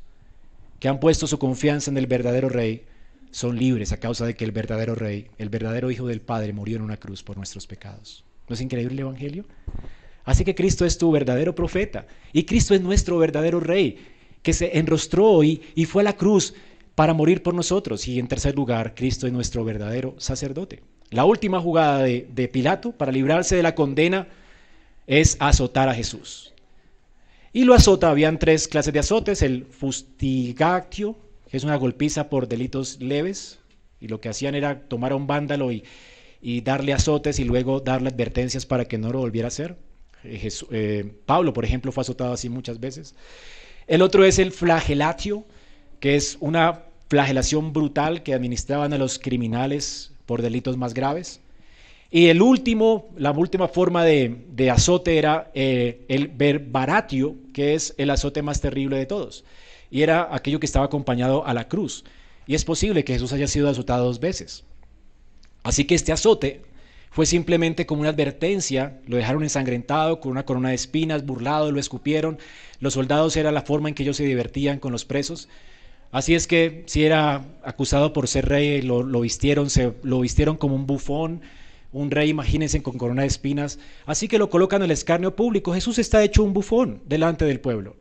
[0.80, 2.84] que han puesto su confianza en el verdadero Rey,
[3.30, 6.76] son libres a causa de que el verdadero Rey, el verdadero Hijo del Padre, murió
[6.76, 8.24] en una cruz por nuestros pecados.
[8.49, 9.44] ¿No es increíble el Evangelio?
[10.24, 13.99] Así que Cristo es tu verdadero profeta y Cristo es nuestro verdadero rey
[14.42, 16.55] que se enrostró y, y fue a la cruz
[16.94, 18.07] para morir por nosotros.
[18.09, 20.82] Y en tercer lugar, Cristo es nuestro verdadero sacerdote.
[21.11, 24.28] La última jugada de, de Pilato para librarse de la condena
[25.07, 26.53] es azotar a Jesús.
[27.53, 31.16] Y lo azota, habían tres clases de azotes, el fustigatio,
[31.51, 33.59] que es una golpiza por delitos leves,
[34.01, 35.82] y lo que hacían era tomar a un vándalo y,
[36.41, 39.76] y darle azotes y luego darle advertencias para que no lo volviera a hacer.
[40.24, 43.14] Eh, eh, Pablo, por ejemplo, fue azotado así muchas veces.
[43.86, 45.45] El otro es el flagelatio,
[46.01, 51.41] que es una flagelación brutal que administraban a los criminales por delitos más graves.
[52.11, 58.11] Y el último, la última forma de, azote era eh, el verbaratio, que es el
[58.11, 59.45] azote más terrible de todos.
[59.91, 62.05] Y era aquello que estaba acompañado a la cruz.
[62.47, 64.64] Y es posible que Jesús haya sido azotado dos veces.
[65.69, 66.62] Así que este azote
[67.11, 71.79] fue simplemente como una advertencia, lo dejaron ensangrentado, con una corona de espinas, burlado, lo
[71.79, 72.39] escupieron.
[72.81, 75.51] Los soldados era la forma en que ellos se divertían con los presos.
[76.11, 80.75] Así es que si era acusado por ser rey, lo, vistieron, se, lo vistieron como
[80.75, 81.43] un bufón,
[81.93, 83.79] un rey, imagínense, con corona de espinas.
[84.07, 85.75] Así que lo colocan en el escarnio público.
[85.75, 87.95] Jesús está hecho un bufón delante del pueblo.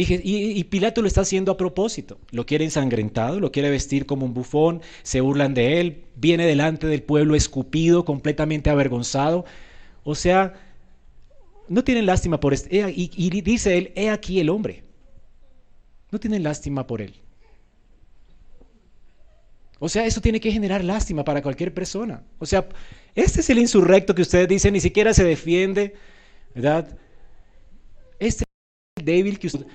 [0.00, 2.20] Y, Pilato lo está haciendo a propósito.
[2.30, 6.86] Lo quiere ensangrentado, lo quiere vestir como un bufón, se burlan de él, viene delante
[6.86, 9.44] del pueblo escupido, completamente avergonzado.
[10.04, 10.54] O sea,
[11.66, 12.92] no tienen lástima por este.
[12.92, 14.84] Y, y dice él, he aquí el hombre.
[16.12, 17.14] No tienen lástima por él.
[19.80, 22.22] O sea, eso tiene que generar lástima para cualquier persona.
[22.38, 22.68] O sea,
[23.16, 25.94] este es el insurrecto que ustedes dicen, ni siquiera se defiende,
[26.54, 26.96] ¿verdad?
[28.20, 29.66] Este es el débil que usted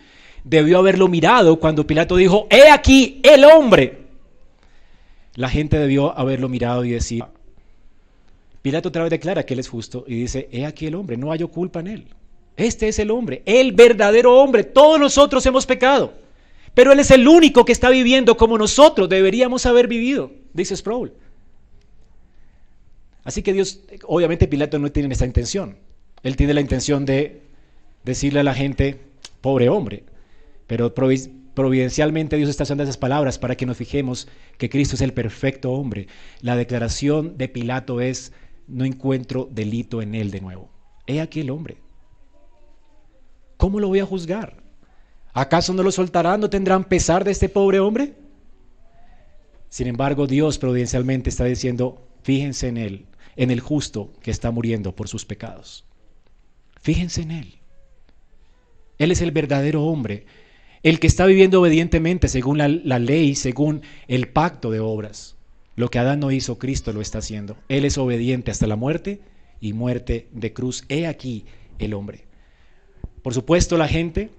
[0.43, 3.99] debió haberlo mirado cuando Pilato dijo, he aquí el hombre.
[5.35, 7.23] La gente debió haberlo mirado y decir,
[8.61, 11.31] Pilato otra vez declara que él es justo y dice, he aquí el hombre, no
[11.31, 12.07] hay culpa en él.
[12.55, 14.63] Este es el hombre, el verdadero hombre.
[14.63, 16.13] Todos nosotros hemos pecado.
[16.73, 21.13] Pero Él es el único que está viviendo como nosotros deberíamos haber vivido, dice Sproul.
[23.23, 25.77] Así que Dios, obviamente Pilato no tiene esa intención.
[26.23, 27.41] Él tiene la intención de
[28.03, 28.99] decirle a la gente,
[29.41, 30.03] pobre hombre.
[30.68, 35.14] Pero providencialmente Dios está haciendo esas palabras para que nos fijemos que Cristo es el
[35.14, 36.07] perfecto hombre.
[36.41, 38.32] La declaración de Pilato es,
[38.68, 40.72] no encuentro delito en él de nuevo.
[41.05, 41.78] He aquí el hombre.
[43.57, 44.64] ¿Cómo lo voy a juzgar?
[45.34, 46.39] ¿Acaso no lo soltarán?
[46.39, 48.14] ¿No tendrán pesar de este pobre hombre?
[49.70, 54.95] Sin embargo, Dios providencialmente está diciendo, fíjense en él, en el justo que está muriendo
[54.95, 55.86] por sus pecados.
[56.80, 57.59] Fíjense en él.
[58.99, 60.26] Él es el verdadero hombre,
[60.84, 65.38] el que está viviendo obedientemente según la, ley, según el pacto de obras.
[65.75, 67.57] Lo que Adán no hizo, Cristo lo está haciendo.
[67.69, 69.21] Él es obediente hasta la muerte
[69.59, 70.84] y muerte de cruz.
[70.89, 71.45] He aquí
[71.79, 72.25] el hombre.
[73.23, 74.29] Por supuesto, la gente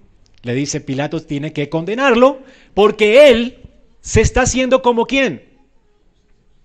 [0.42, 2.40] le dice Pilato tiene que condenarlo
[2.74, 3.58] porque él
[4.02, 5.42] se está haciendo como quién?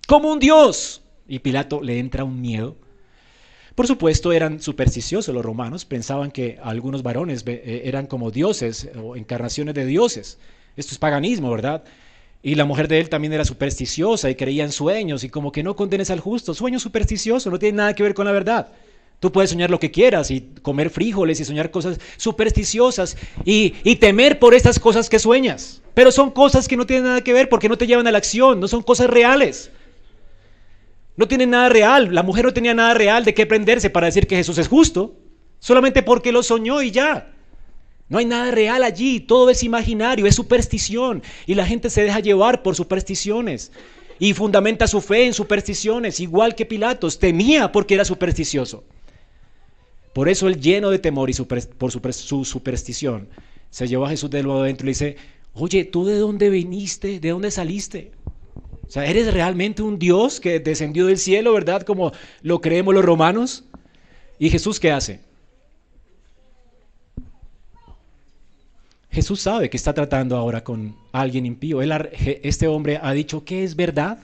[0.06, 1.02] Como un dios.
[1.26, 2.76] Y Pilato le entra un miedo.
[3.80, 9.16] Por supuesto, eran supersticiosos los romanos, pensaban que algunos varones eh, eran como dioses o
[9.16, 10.38] encarnaciones de dioses.
[10.76, 11.86] Esto es paganismo, ¿verdad?
[12.44, 15.64] Y la mujer de él también era supersticiosa y creía en sueños y como que
[15.64, 16.54] no condenes al justo.
[16.54, 18.68] Sueño supersticioso, no tiene nada que ver con la verdad.
[19.22, 23.16] Tú puedes soñar lo que quieras y comer frijoles y soñar cosas supersticiosas
[23.46, 25.82] y, temer por estas cosas que sueñas.
[25.94, 28.18] Pero son cosas que no tienen nada que ver porque no te llevan a la
[28.18, 29.72] acción, no son cosas reales.
[31.20, 32.16] No tienen nada real.
[32.16, 35.18] La mujer no tenía nada real de qué prenderse para decir que Jesús es justo,
[35.60, 37.34] solamente porque lo soñó y ya.
[38.08, 42.22] No hay nada real allí, todo es imaginario, es superstición y la gente se deja
[42.22, 43.74] llevar por supersticiones
[44.18, 48.86] y fundamenta su fe en supersticiones, igual que Pilatos, temía porque era supersticioso.
[50.14, 53.28] Por eso él lleno de temor y por su, superstición,
[53.70, 55.18] se llevó a Jesús de nuevo adentro y le dice,
[55.54, 57.20] oye, ¿tú de dónde viniste?
[57.20, 58.14] ¿De dónde saliste?
[58.90, 61.84] O sea, ¿eres realmente un Dios que descendió del cielo, verdad?
[61.84, 62.12] Como
[62.42, 63.64] lo creemos los romanos.
[64.40, 65.20] ¿Y Jesús qué hace?
[69.12, 71.84] Jesús sabe que está tratando ahora con alguien impío.
[71.84, 74.18] este hombre ha dicho que es verdad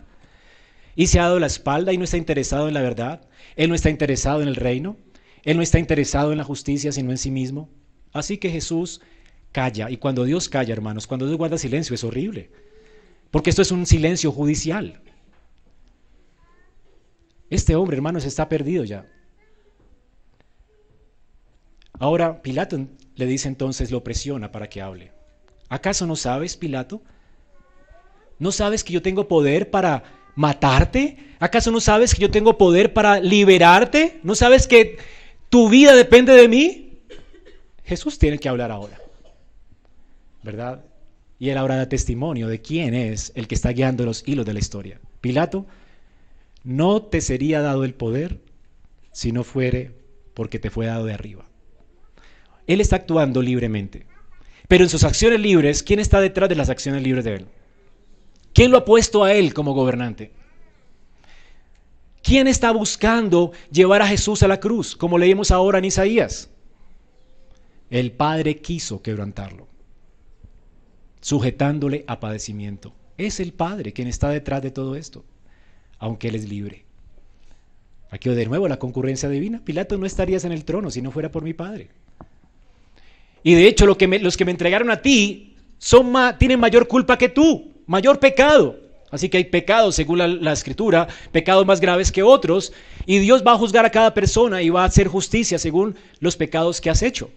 [0.96, 3.22] y se ha dado la espalda y no está interesado en la verdad.
[3.56, 4.98] Él no está interesado en el reino.
[5.44, 7.70] Él no está interesado en la justicia, sino en sí mismo.
[8.14, 9.00] Así que Jesús
[9.52, 9.92] calla.
[9.92, 12.50] Y cuando Dios calla, hermanos, cuando Dios guarda silencio, es horrible.
[13.36, 15.02] Porque esto es un silencio judicial.
[17.50, 19.06] Este hombre, hermanos, está perdido ya.
[22.00, 25.12] Ahora Pilato le dice entonces, lo presiona para que hable.
[25.68, 27.02] ¿Acaso no sabes, Pilato?
[28.40, 31.36] ¿No sabes que yo tengo poder para matarte?
[31.40, 34.22] ¿Acaso no sabes que yo tengo poder para liberarte?
[34.24, 34.98] ¿No sabes que
[35.50, 37.00] ¿Tu vida depende de mí?
[37.84, 38.98] Jesús tiene que hablar ahora.
[40.42, 40.86] ¿Verdad?
[41.40, 44.54] Y él ahora da testimonio de quién es el que está guiando los hilos de
[44.54, 45.00] la historia.
[45.22, 45.66] Pilato,
[46.64, 48.42] no te sería dado el poder
[49.12, 49.92] si no fuere
[50.34, 51.46] porque te fue dado de arriba.
[52.68, 54.06] Él está actuando libremente.
[54.68, 57.48] Pero en sus acciones libres, ¿quién está detrás de las acciones libres de él?
[58.54, 60.32] ¿Quién lo ha puesto a él como gobernante?
[62.24, 66.50] ¿Quién está buscando llevar a Jesús a la cruz, como leímos ahora en Isaías?
[67.92, 69.68] El Padre quiso quebrantarlo,
[71.22, 72.94] sujetándole a padecimiento.
[73.18, 75.24] Es el Padre quien está detrás de todo esto,
[76.00, 76.86] aunque Él es libre.
[78.10, 79.62] Aquí de nuevo la concurrencia divina.
[79.64, 81.90] Pilato, no estarías en el trono si no fuera por mi Padre.
[83.44, 85.56] Y de hecho los que me entregaron a ti
[86.38, 88.80] tienen mayor culpa que tú, mayor pecado.
[89.12, 92.74] Así que hay pecados, según la, escritura, pecados más graves que otros,
[93.06, 96.36] y Dios va a juzgar a cada persona y va a hacer justicia según los
[96.36, 97.30] pecados que has hecho.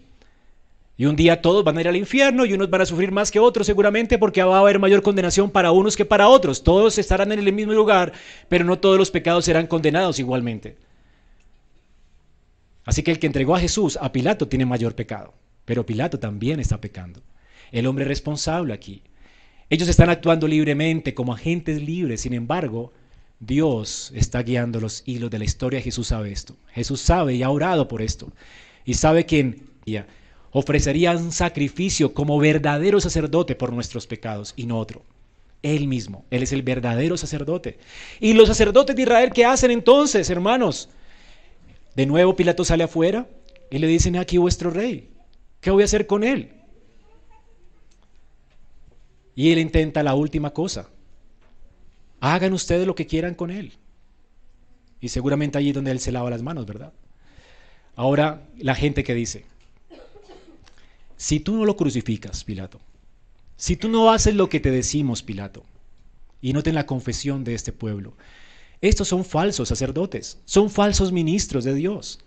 [1.00, 3.30] Y un día todos van a ir al infierno y unos van a sufrir más
[3.30, 6.64] que otros seguramente porque va a haber mayor condenación para unos que para otros.
[6.64, 8.12] Todos estarán en el mismo lugar,
[8.48, 10.76] pero no todos los pecados serán condenados igualmente.
[12.84, 15.34] Así que el que entregó a Jesús, a Pilato, tiene mayor pecado.
[15.64, 17.22] Pero Pilato también está pecando.
[17.70, 19.02] El hombre responsable aquí.
[19.70, 22.92] Ellos están actuando libremente como agentes libres, sin embargo,
[23.38, 25.80] Dios está guiando los hilos de la historia.
[25.80, 26.56] Jesús sabe esto.
[26.72, 28.32] Jesús sabe y ha orado por esto.
[28.84, 29.60] Y sabe que
[30.58, 35.04] ofrecería un sacrificio como verdadero sacerdote por nuestros pecados y no otro.
[35.62, 37.78] Él mismo, Él es el verdadero sacerdote.
[38.20, 40.88] Y los sacerdotes de Israel, ¿qué hacen entonces, hermanos?
[41.96, 43.26] De nuevo Pilato sale afuera
[43.70, 45.10] y le dicen, aquí vuestro rey.
[45.60, 46.52] ¿Qué voy a hacer con él?
[49.34, 50.88] Y él intenta la última cosa.
[52.20, 53.72] Hagan ustedes lo que quieran con él.
[55.00, 56.92] Y seguramente allí donde él se lava las manos, ¿verdad?
[57.94, 59.44] Ahora la gente que dice,
[61.18, 62.80] si tú no lo crucificas, Pilato,
[63.56, 65.64] si tú no haces lo que te decimos, Pilato,
[66.40, 68.14] y noten la confesión de este pueblo,
[68.80, 72.20] estos son falsos sacerdotes, son falsos ministros de Dios,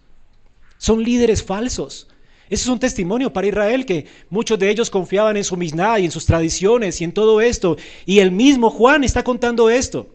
[0.78, 2.10] son líderes falsos.
[2.50, 6.04] Ese es un testimonio para Israel que muchos de ellos confiaban en su misná y
[6.04, 7.78] en sus tradiciones y en todo esto.
[8.06, 10.14] Y el mismo Juan está contando esto.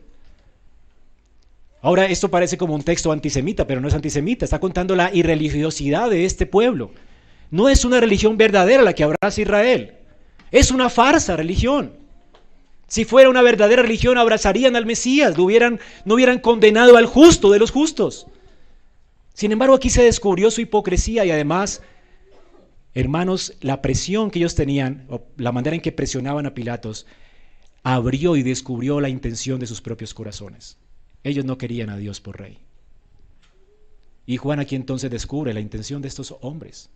[1.81, 4.45] Ahora, esto parece como un texto antisemita, pero no es antisemita.
[4.45, 6.91] Está contando la irreligiosidad de este pueblo.
[7.51, 9.95] No es una religión verdadera la que abraza Israel.
[10.51, 11.93] Es una farsa religión.
[12.89, 17.71] Si fuera una verdadera religión, abrazarían al Mesías, no hubieran, condenado al justo de los
[17.71, 18.27] justos.
[19.35, 21.83] Sin embargo, aquí se descubrió su hipocresía y además,
[22.95, 27.07] hermanos, la presión que ellos tenían, o la manera en que presionaban a Pilatos,
[27.83, 30.79] abrió y descubrió la intención de sus propios corazones.
[31.25, 32.59] Ellos no querían a Dios por rey.
[34.27, 36.89] Y Juan aquí entonces descubre la intención de estos hombres.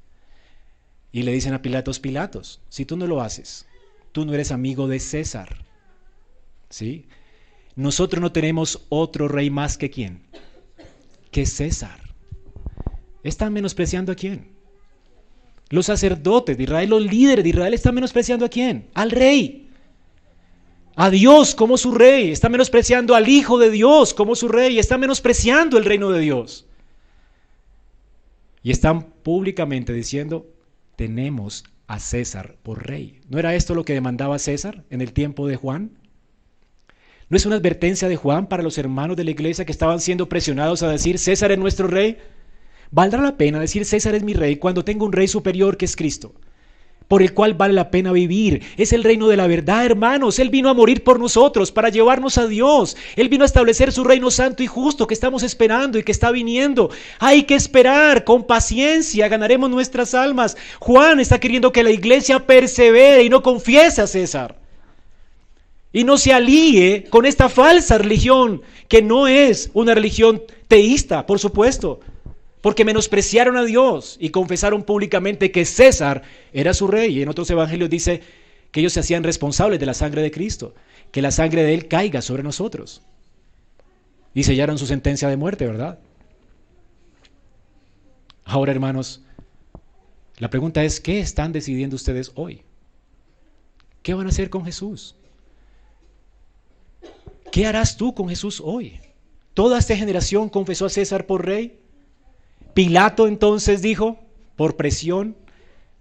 [1.13, 3.67] Y le dicen a Pilatos, Pilatos, si tú no lo haces,
[4.13, 5.65] tú no eres amigo de César.
[6.69, 7.07] ¿Sí?
[7.75, 10.23] Nosotros no tenemos otro rey más que quién?
[11.31, 12.01] Que César.
[13.23, 14.53] ¿Están menospreciando a quién?
[15.69, 18.89] Los sacerdotes de Israel, los líderes de Israel, están menospreciando a quién?
[18.95, 19.69] Al rey.
[20.97, 22.31] A Dios como su rey.
[22.31, 24.79] Están menospreciando al Hijo de Dios como su rey.
[24.79, 26.67] Están menospreciando el reino de Dios.
[28.63, 30.47] Y están públicamente diciendo,
[31.01, 33.23] tenemos a César por rey.
[33.31, 35.93] ¿No era esto lo que demandaba César en el tiempo de Juan?
[37.31, 40.29] ¿No es una advertencia de Juan para los hermanos de la iglesia que estaban siendo
[40.29, 42.19] presionados a decir César es nuestro rey?
[42.91, 45.97] ¿Valdrá la pena decir César es mi rey cuando tengo un rey superior que es
[45.97, 46.35] Cristo?
[47.11, 48.63] Por el cual vale la pena vivir.
[48.77, 50.39] Es el reino de la verdad, hermanos.
[50.39, 52.97] Él vino a morir por nosotros, para llevarnos a Dios.
[53.17, 56.31] Él vino a establecer su reino santo y justo que estamos esperando y que está
[56.31, 56.89] viniendo.
[57.19, 60.57] Hay que esperar, con paciencia ganaremos nuestras almas.
[60.79, 64.55] Juan está queriendo que la iglesia persevere y no confiese a César.
[65.93, 71.41] Y no se alíe con esta falsa religión, que no es una religión teísta, por
[71.41, 71.99] supuesto,
[72.61, 77.19] porque menospreciaron a Dios y confesaron públicamente que César era su rey.
[77.19, 78.23] Y en otros evangelios dice
[78.71, 80.75] que ellos se hacían responsables de la sangre de Cristo,
[81.11, 83.03] que la sangre de Él caiga sobre nosotros.
[84.35, 85.99] Y sellaron su sentencia de muerte, ¿verdad?
[88.45, 89.23] Ahora, hermanos,
[90.39, 92.63] la pregunta es, ¿qué están decidiendo ustedes hoy?
[94.03, 95.17] ¿Qué van a hacer con Jesús?
[97.51, 99.01] ¿Qué harás tú con Jesús hoy?
[99.55, 101.80] Toda esta generación confesó a César por rey.
[102.75, 104.19] Pilato entonces dijo,
[104.57, 105.37] por presión,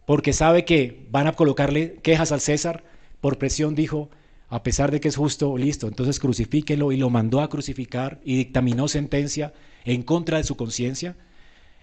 [0.06, 2.84] porque sabe que van a colocarle quejas al César,
[3.22, 4.10] por presión dijo,
[4.48, 8.36] a pesar de que es justo, listo, entonces crucifíquelo y lo mandó a crucificar y
[8.36, 9.54] dictaminó sentencia
[9.86, 11.16] en contra de su conciencia,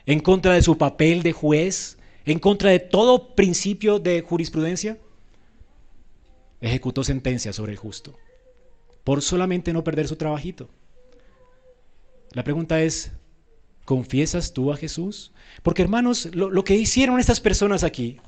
[0.05, 4.99] en contra de su papel de juez, en contra de todo principio de jurisprudencia.
[6.61, 8.19] Ejecutó sentencia sobre el justo,
[9.05, 10.69] por solamente no perder su trabajito.
[12.33, 13.13] La pregunta es,
[13.87, 15.33] ¿Confiesas tú a Jesús?
[15.63, 18.19] Porque hermanos, lo, que hicieron estas personas aquí,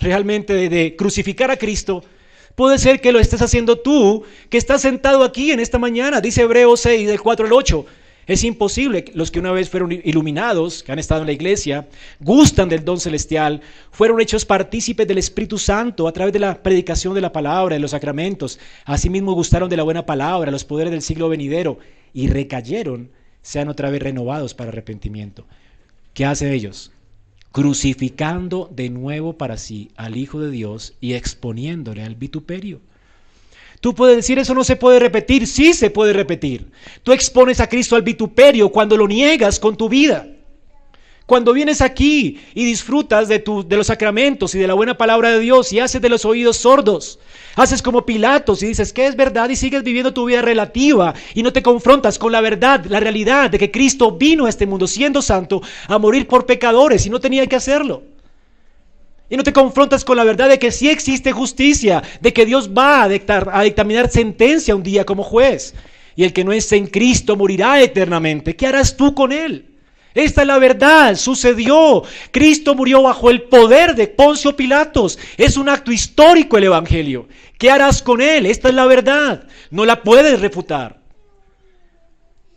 [0.00, 2.04] realmente de, de, crucificar a Cristo,
[2.56, 6.42] puede ser que lo estés haciendo tú, que estás sentado aquí en esta mañana, dice
[6.42, 7.86] Hebreos 6, del 4 al 8.
[8.26, 9.04] Es imposible.
[9.14, 11.86] Los que una vez fueron iluminados, que han estado en la iglesia,
[12.18, 13.60] gustan del don celestial,
[13.92, 17.80] fueron hechos partícipes del Espíritu Santo a través de la predicación de la palabra, de
[17.80, 18.58] los sacramentos.
[18.84, 21.78] Asimismo gustaron de la buena palabra, los poderes del siglo venidero,
[22.12, 23.10] y recayeron,
[23.44, 25.46] sean otra vez renovados para arrepentimiento.
[26.14, 26.90] ¿Qué hacen ellos?
[27.52, 32.80] Crucificando de nuevo para sí al Hijo de Dios y exponiéndole al vituperio.
[33.80, 35.46] Tú puedes decir, eso no se puede repetir.
[35.46, 36.70] Sí se puede repetir.
[37.02, 40.26] Tú expones a Cristo al vituperio cuando lo niegas con tu vida.
[41.26, 45.40] Cuando vienes aquí y disfrutas de, de los sacramentos y de la buena palabra de
[45.40, 47.18] Dios y haces de los oídos sordos,
[47.56, 51.42] haces como Pilatos y dices que es verdad y sigues viviendo tu vida relativa y
[51.42, 54.86] no te confrontas con la verdad, la realidad de que Cristo vino a este mundo
[54.86, 58.02] siendo santo a morir por pecadores y no tenía que hacerlo.
[59.30, 62.70] Y no te confrontas con la verdad de que sí existe justicia, de que Dios
[62.76, 65.74] va a, dictar, a dictaminar sentencia un día como juez.
[66.16, 68.54] Y el que no es en Cristo morirá eternamente.
[68.54, 69.73] ¿Qué harás tú con él?
[70.14, 72.04] Esta es la verdad, sucedió.
[72.30, 75.18] Cristo murió bajo el poder de Poncio Pilatos.
[75.36, 77.26] Es un acto histórico el Evangelio.
[77.58, 78.46] ¿Qué harás con él?
[78.46, 79.48] Esta es la verdad.
[79.70, 81.02] No la puedes refutar.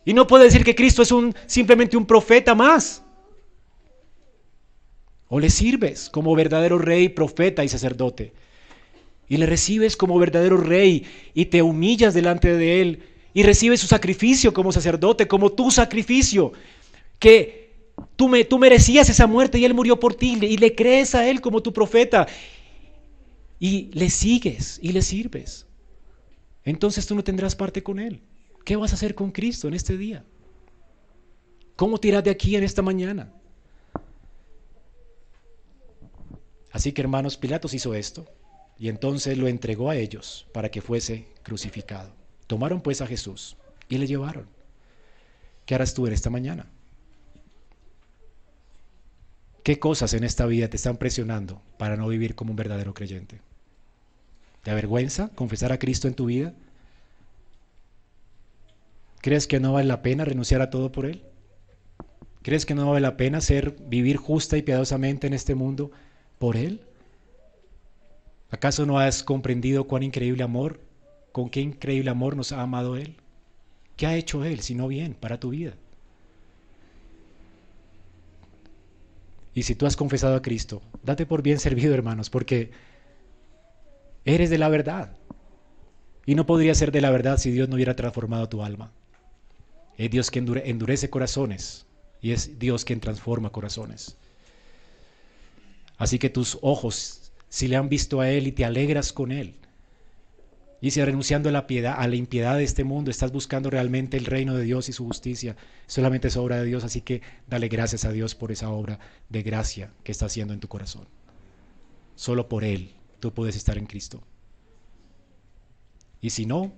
[0.05, 3.03] Y no puedes decir que Cristo es un, simplemente un profeta más.
[5.28, 8.34] O le sirves como verdadero rey, profeta y sacerdote.
[9.28, 13.03] Y le recibes como verdadero rey y te humillas delante de él
[13.34, 16.53] y recibes su sacrificio como sacerdote, como tu sacrificio,
[17.20, 17.76] que
[18.15, 21.28] tú, me, tú merecías esa muerte y él murió por ti y le crees a
[21.28, 22.28] él como tu profeta
[23.59, 25.65] y le sigues y le sirves.
[26.63, 28.22] Entonces tú no tendrás parte con él.
[28.65, 30.26] ¿Qué vas a hacer con Cristo en este día?
[31.76, 33.32] ¿Cómo tiras de aquí en esta mañana?
[36.72, 38.26] Así que hermanos, Pilatos hizo esto
[38.78, 42.11] y entonces lo entregó a ellos para que fuese crucificado.
[42.45, 43.55] Tomaron pues a Jesús
[43.89, 44.47] y le llevaron.
[45.65, 46.70] ¿Qué harás tú en esta mañana?
[49.68, 53.41] ¿Qué cosas en esta vida te están presionando para no vivir como un verdadero creyente?
[54.63, 56.53] ¿Te avergüenza confesar a Cristo en tu vida?
[59.20, 61.22] ¿Crees que no vale la pena renunciar a todo por Él?
[62.43, 65.91] ¿Crees que no vale la pena ser, vivir justa y piadosamente en este mundo
[66.39, 66.80] por Él?
[68.51, 70.80] ¿Acaso no has comprendido cuán increíble amor,
[71.34, 73.18] con qué increíble amor nos ha amado Él?
[73.97, 75.74] ¿Qué ha hecho Él, si no bien, para tu vida?
[79.58, 82.70] Y si tú has confesado a Cristo, date por bien servido, hermanos, porque
[84.24, 85.18] eres de la verdad.
[86.28, 88.91] Y no podría ser de la verdad si Dios no hubiera transformado tu alma.
[89.97, 91.88] Es Dios que endurece corazones
[92.22, 94.16] y es Dios quien transforma corazones.
[95.97, 99.55] Así que tus ojos, si le han visto a Él y te alegras con Él,
[100.80, 104.17] y si renunciando a la piedad, a la impiedad de este mundo, estás buscando realmente
[104.17, 105.55] el reino de Dios y su justicia,
[105.88, 108.99] solamente es obra de Dios, así que dale gracias a Dios por esa obra
[109.30, 111.07] de gracia que está haciendo en tu corazón.
[112.15, 114.21] Solo por Él tú puedes estar en Cristo.
[116.21, 116.73] Y si no,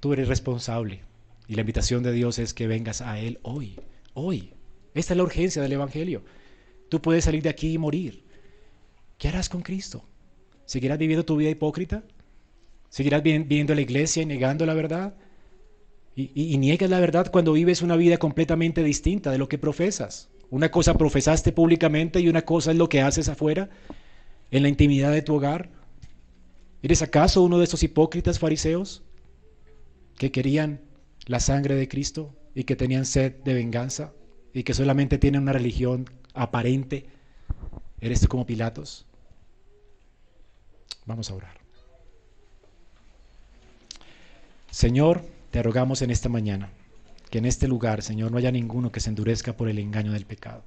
[0.00, 1.02] tú eres responsable.
[1.46, 3.78] Y la invitación de Dios es que vengas a Él hoy,
[4.14, 4.54] hoy.
[4.94, 6.24] Esta es la urgencia del Evangelio.
[6.88, 8.24] Tú puedes salir de aquí y morir.
[9.18, 10.04] ¿Qué harás con Cristo?
[10.64, 12.02] ¿Seguirás viviendo tu vida hipócrita?
[12.92, 15.14] ¿Seguirás viniendo a la iglesia y negando la verdad?
[16.14, 20.28] Y, niegas la verdad cuando vives una vida completamente distinta de lo que profesas.
[20.50, 23.70] Una cosa profesaste públicamente y una cosa es lo que haces afuera,
[24.50, 25.70] en la intimidad de tu hogar.
[26.82, 29.02] ¿Eres acaso uno de esos hipócritas fariseos
[30.18, 30.82] que querían
[31.24, 34.12] la sangre de Cristo y que tenían sed de venganza
[34.52, 37.06] y que solamente tienen una religión aparente?
[38.02, 39.06] ¿Eres tú como Pilatos?
[41.06, 41.61] Vamos a orar.
[44.72, 46.70] Señor, te rogamos en esta mañana
[47.28, 50.24] que en este lugar, Señor, no haya ninguno que se endurezca por el engaño del
[50.24, 50.62] pecado.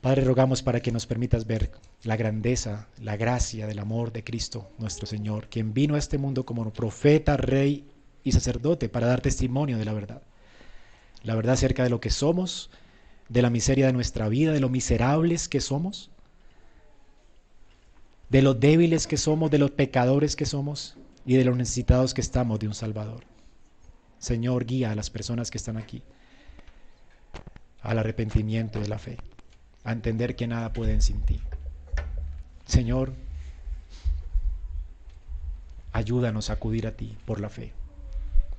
[0.00, 1.72] Padre, rogamos para que nos permitas ver
[2.04, 6.46] la grandeza, la gracia del amor de Cristo, nuestro Señor, quien vino a este mundo
[6.46, 7.84] como profeta, rey
[8.22, 10.22] y sacerdote para dar testimonio de la verdad.
[11.24, 12.70] La verdad acerca de lo que somos,
[13.28, 16.10] de la miseria de nuestra vida, de lo miserables que somos,
[18.28, 22.20] de lo débiles que somos, de los pecadores que somos y de los necesitados que
[22.20, 23.24] estamos de un Salvador.
[24.18, 26.02] Señor, guía a las personas que están aquí
[27.82, 29.16] al arrepentimiento de la fe,
[29.84, 31.40] a entender que nada pueden sin ti.
[32.66, 33.12] Señor,
[35.92, 37.72] ayúdanos a acudir a ti por la fe.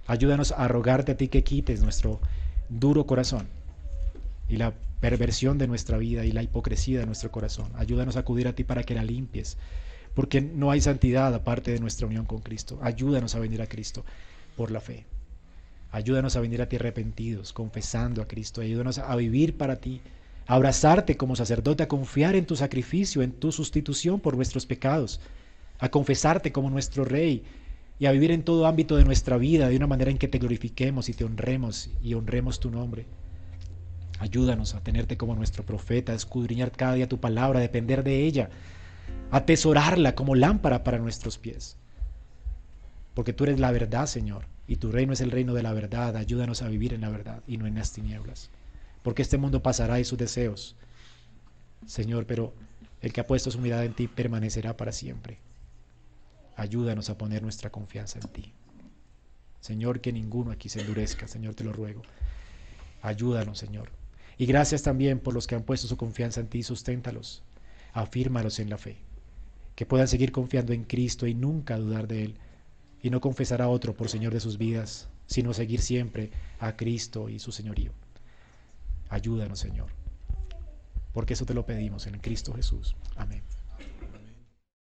[0.08, 2.20] Ayúdanos a rogarte a ti que quites nuestro
[2.70, 3.48] duro corazón
[4.50, 7.72] y la perversión de nuestra vida y la hipocresía de nuestro corazón.
[7.76, 9.58] Ayúdanos a acudir a ti para que la limpies,
[10.14, 12.80] porque no hay santidad aparte de nuestra unión con Cristo.
[12.82, 14.04] Ayúdanos a venir a Cristo
[14.56, 15.06] por la fe.
[15.92, 18.62] Ayúdanos a venir a ti arrepentidos, confesando a Cristo.
[18.62, 20.02] Ayúdanos a vivir para ti,
[20.48, 25.20] a abrazarte como sacerdote, a confiar en tu sacrificio, en tu sustitución por nuestros pecados,
[25.80, 27.44] a confesarte como nuestro Rey
[28.00, 30.40] y a vivir en todo ámbito de nuestra vida de una manera en que te
[30.40, 33.06] glorifiquemos y te honremos y honremos tu nombre.
[34.20, 38.24] Ayúdanos a tenerte como nuestro profeta, a escudriñar cada día tu palabra, a depender de
[38.24, 38.50] ella,
[39.32, 41.78] atesorarla como lámpara para nuestros pies.
[43.14, 46.16] Porque tú eres la verdad, Señor, y tu reino es el reino de la verdad.
[46.16, 48.50] Ayúdanos a vivir en la verdad y no en las tinieblas.
[49.04, 50.76] Porque este mundo pasará y sus deseos,
[51.86, 52.54] Señor, pero
[53.02, 55.40] el que ha puesto su mirada en ti permanecerá para siempre.
[56.56, 58.54] Ayúdanos a poner nuestra confianza en ti.
[59.60, 62.02] Señor, que ninguno aquí se endurezca, Señor, te lo ruego.
[63.02, 63.90] Ayúdanos, Señor.
[64.38, 67.44] Y gracias también por los que han puesto su confianza en ti, susténtalos,
[67.94, 68.98] afírmalos en la fe,
[69.76, 72.36] que puedan seguir confiando en Cristo y nunca dudar de Él,
[73.02, 77.30] y no confesar a otro por Señor de sus vidas, sino seguir siempre a Cristo
[77.30, 77.94] y su Señorío.
[79.10, 79.90] Ayúdanos, Señor,
[81.14, 82.96] porque eso te lo pedimos en Cristo Jesús.
[83.16, 83.42] Amén.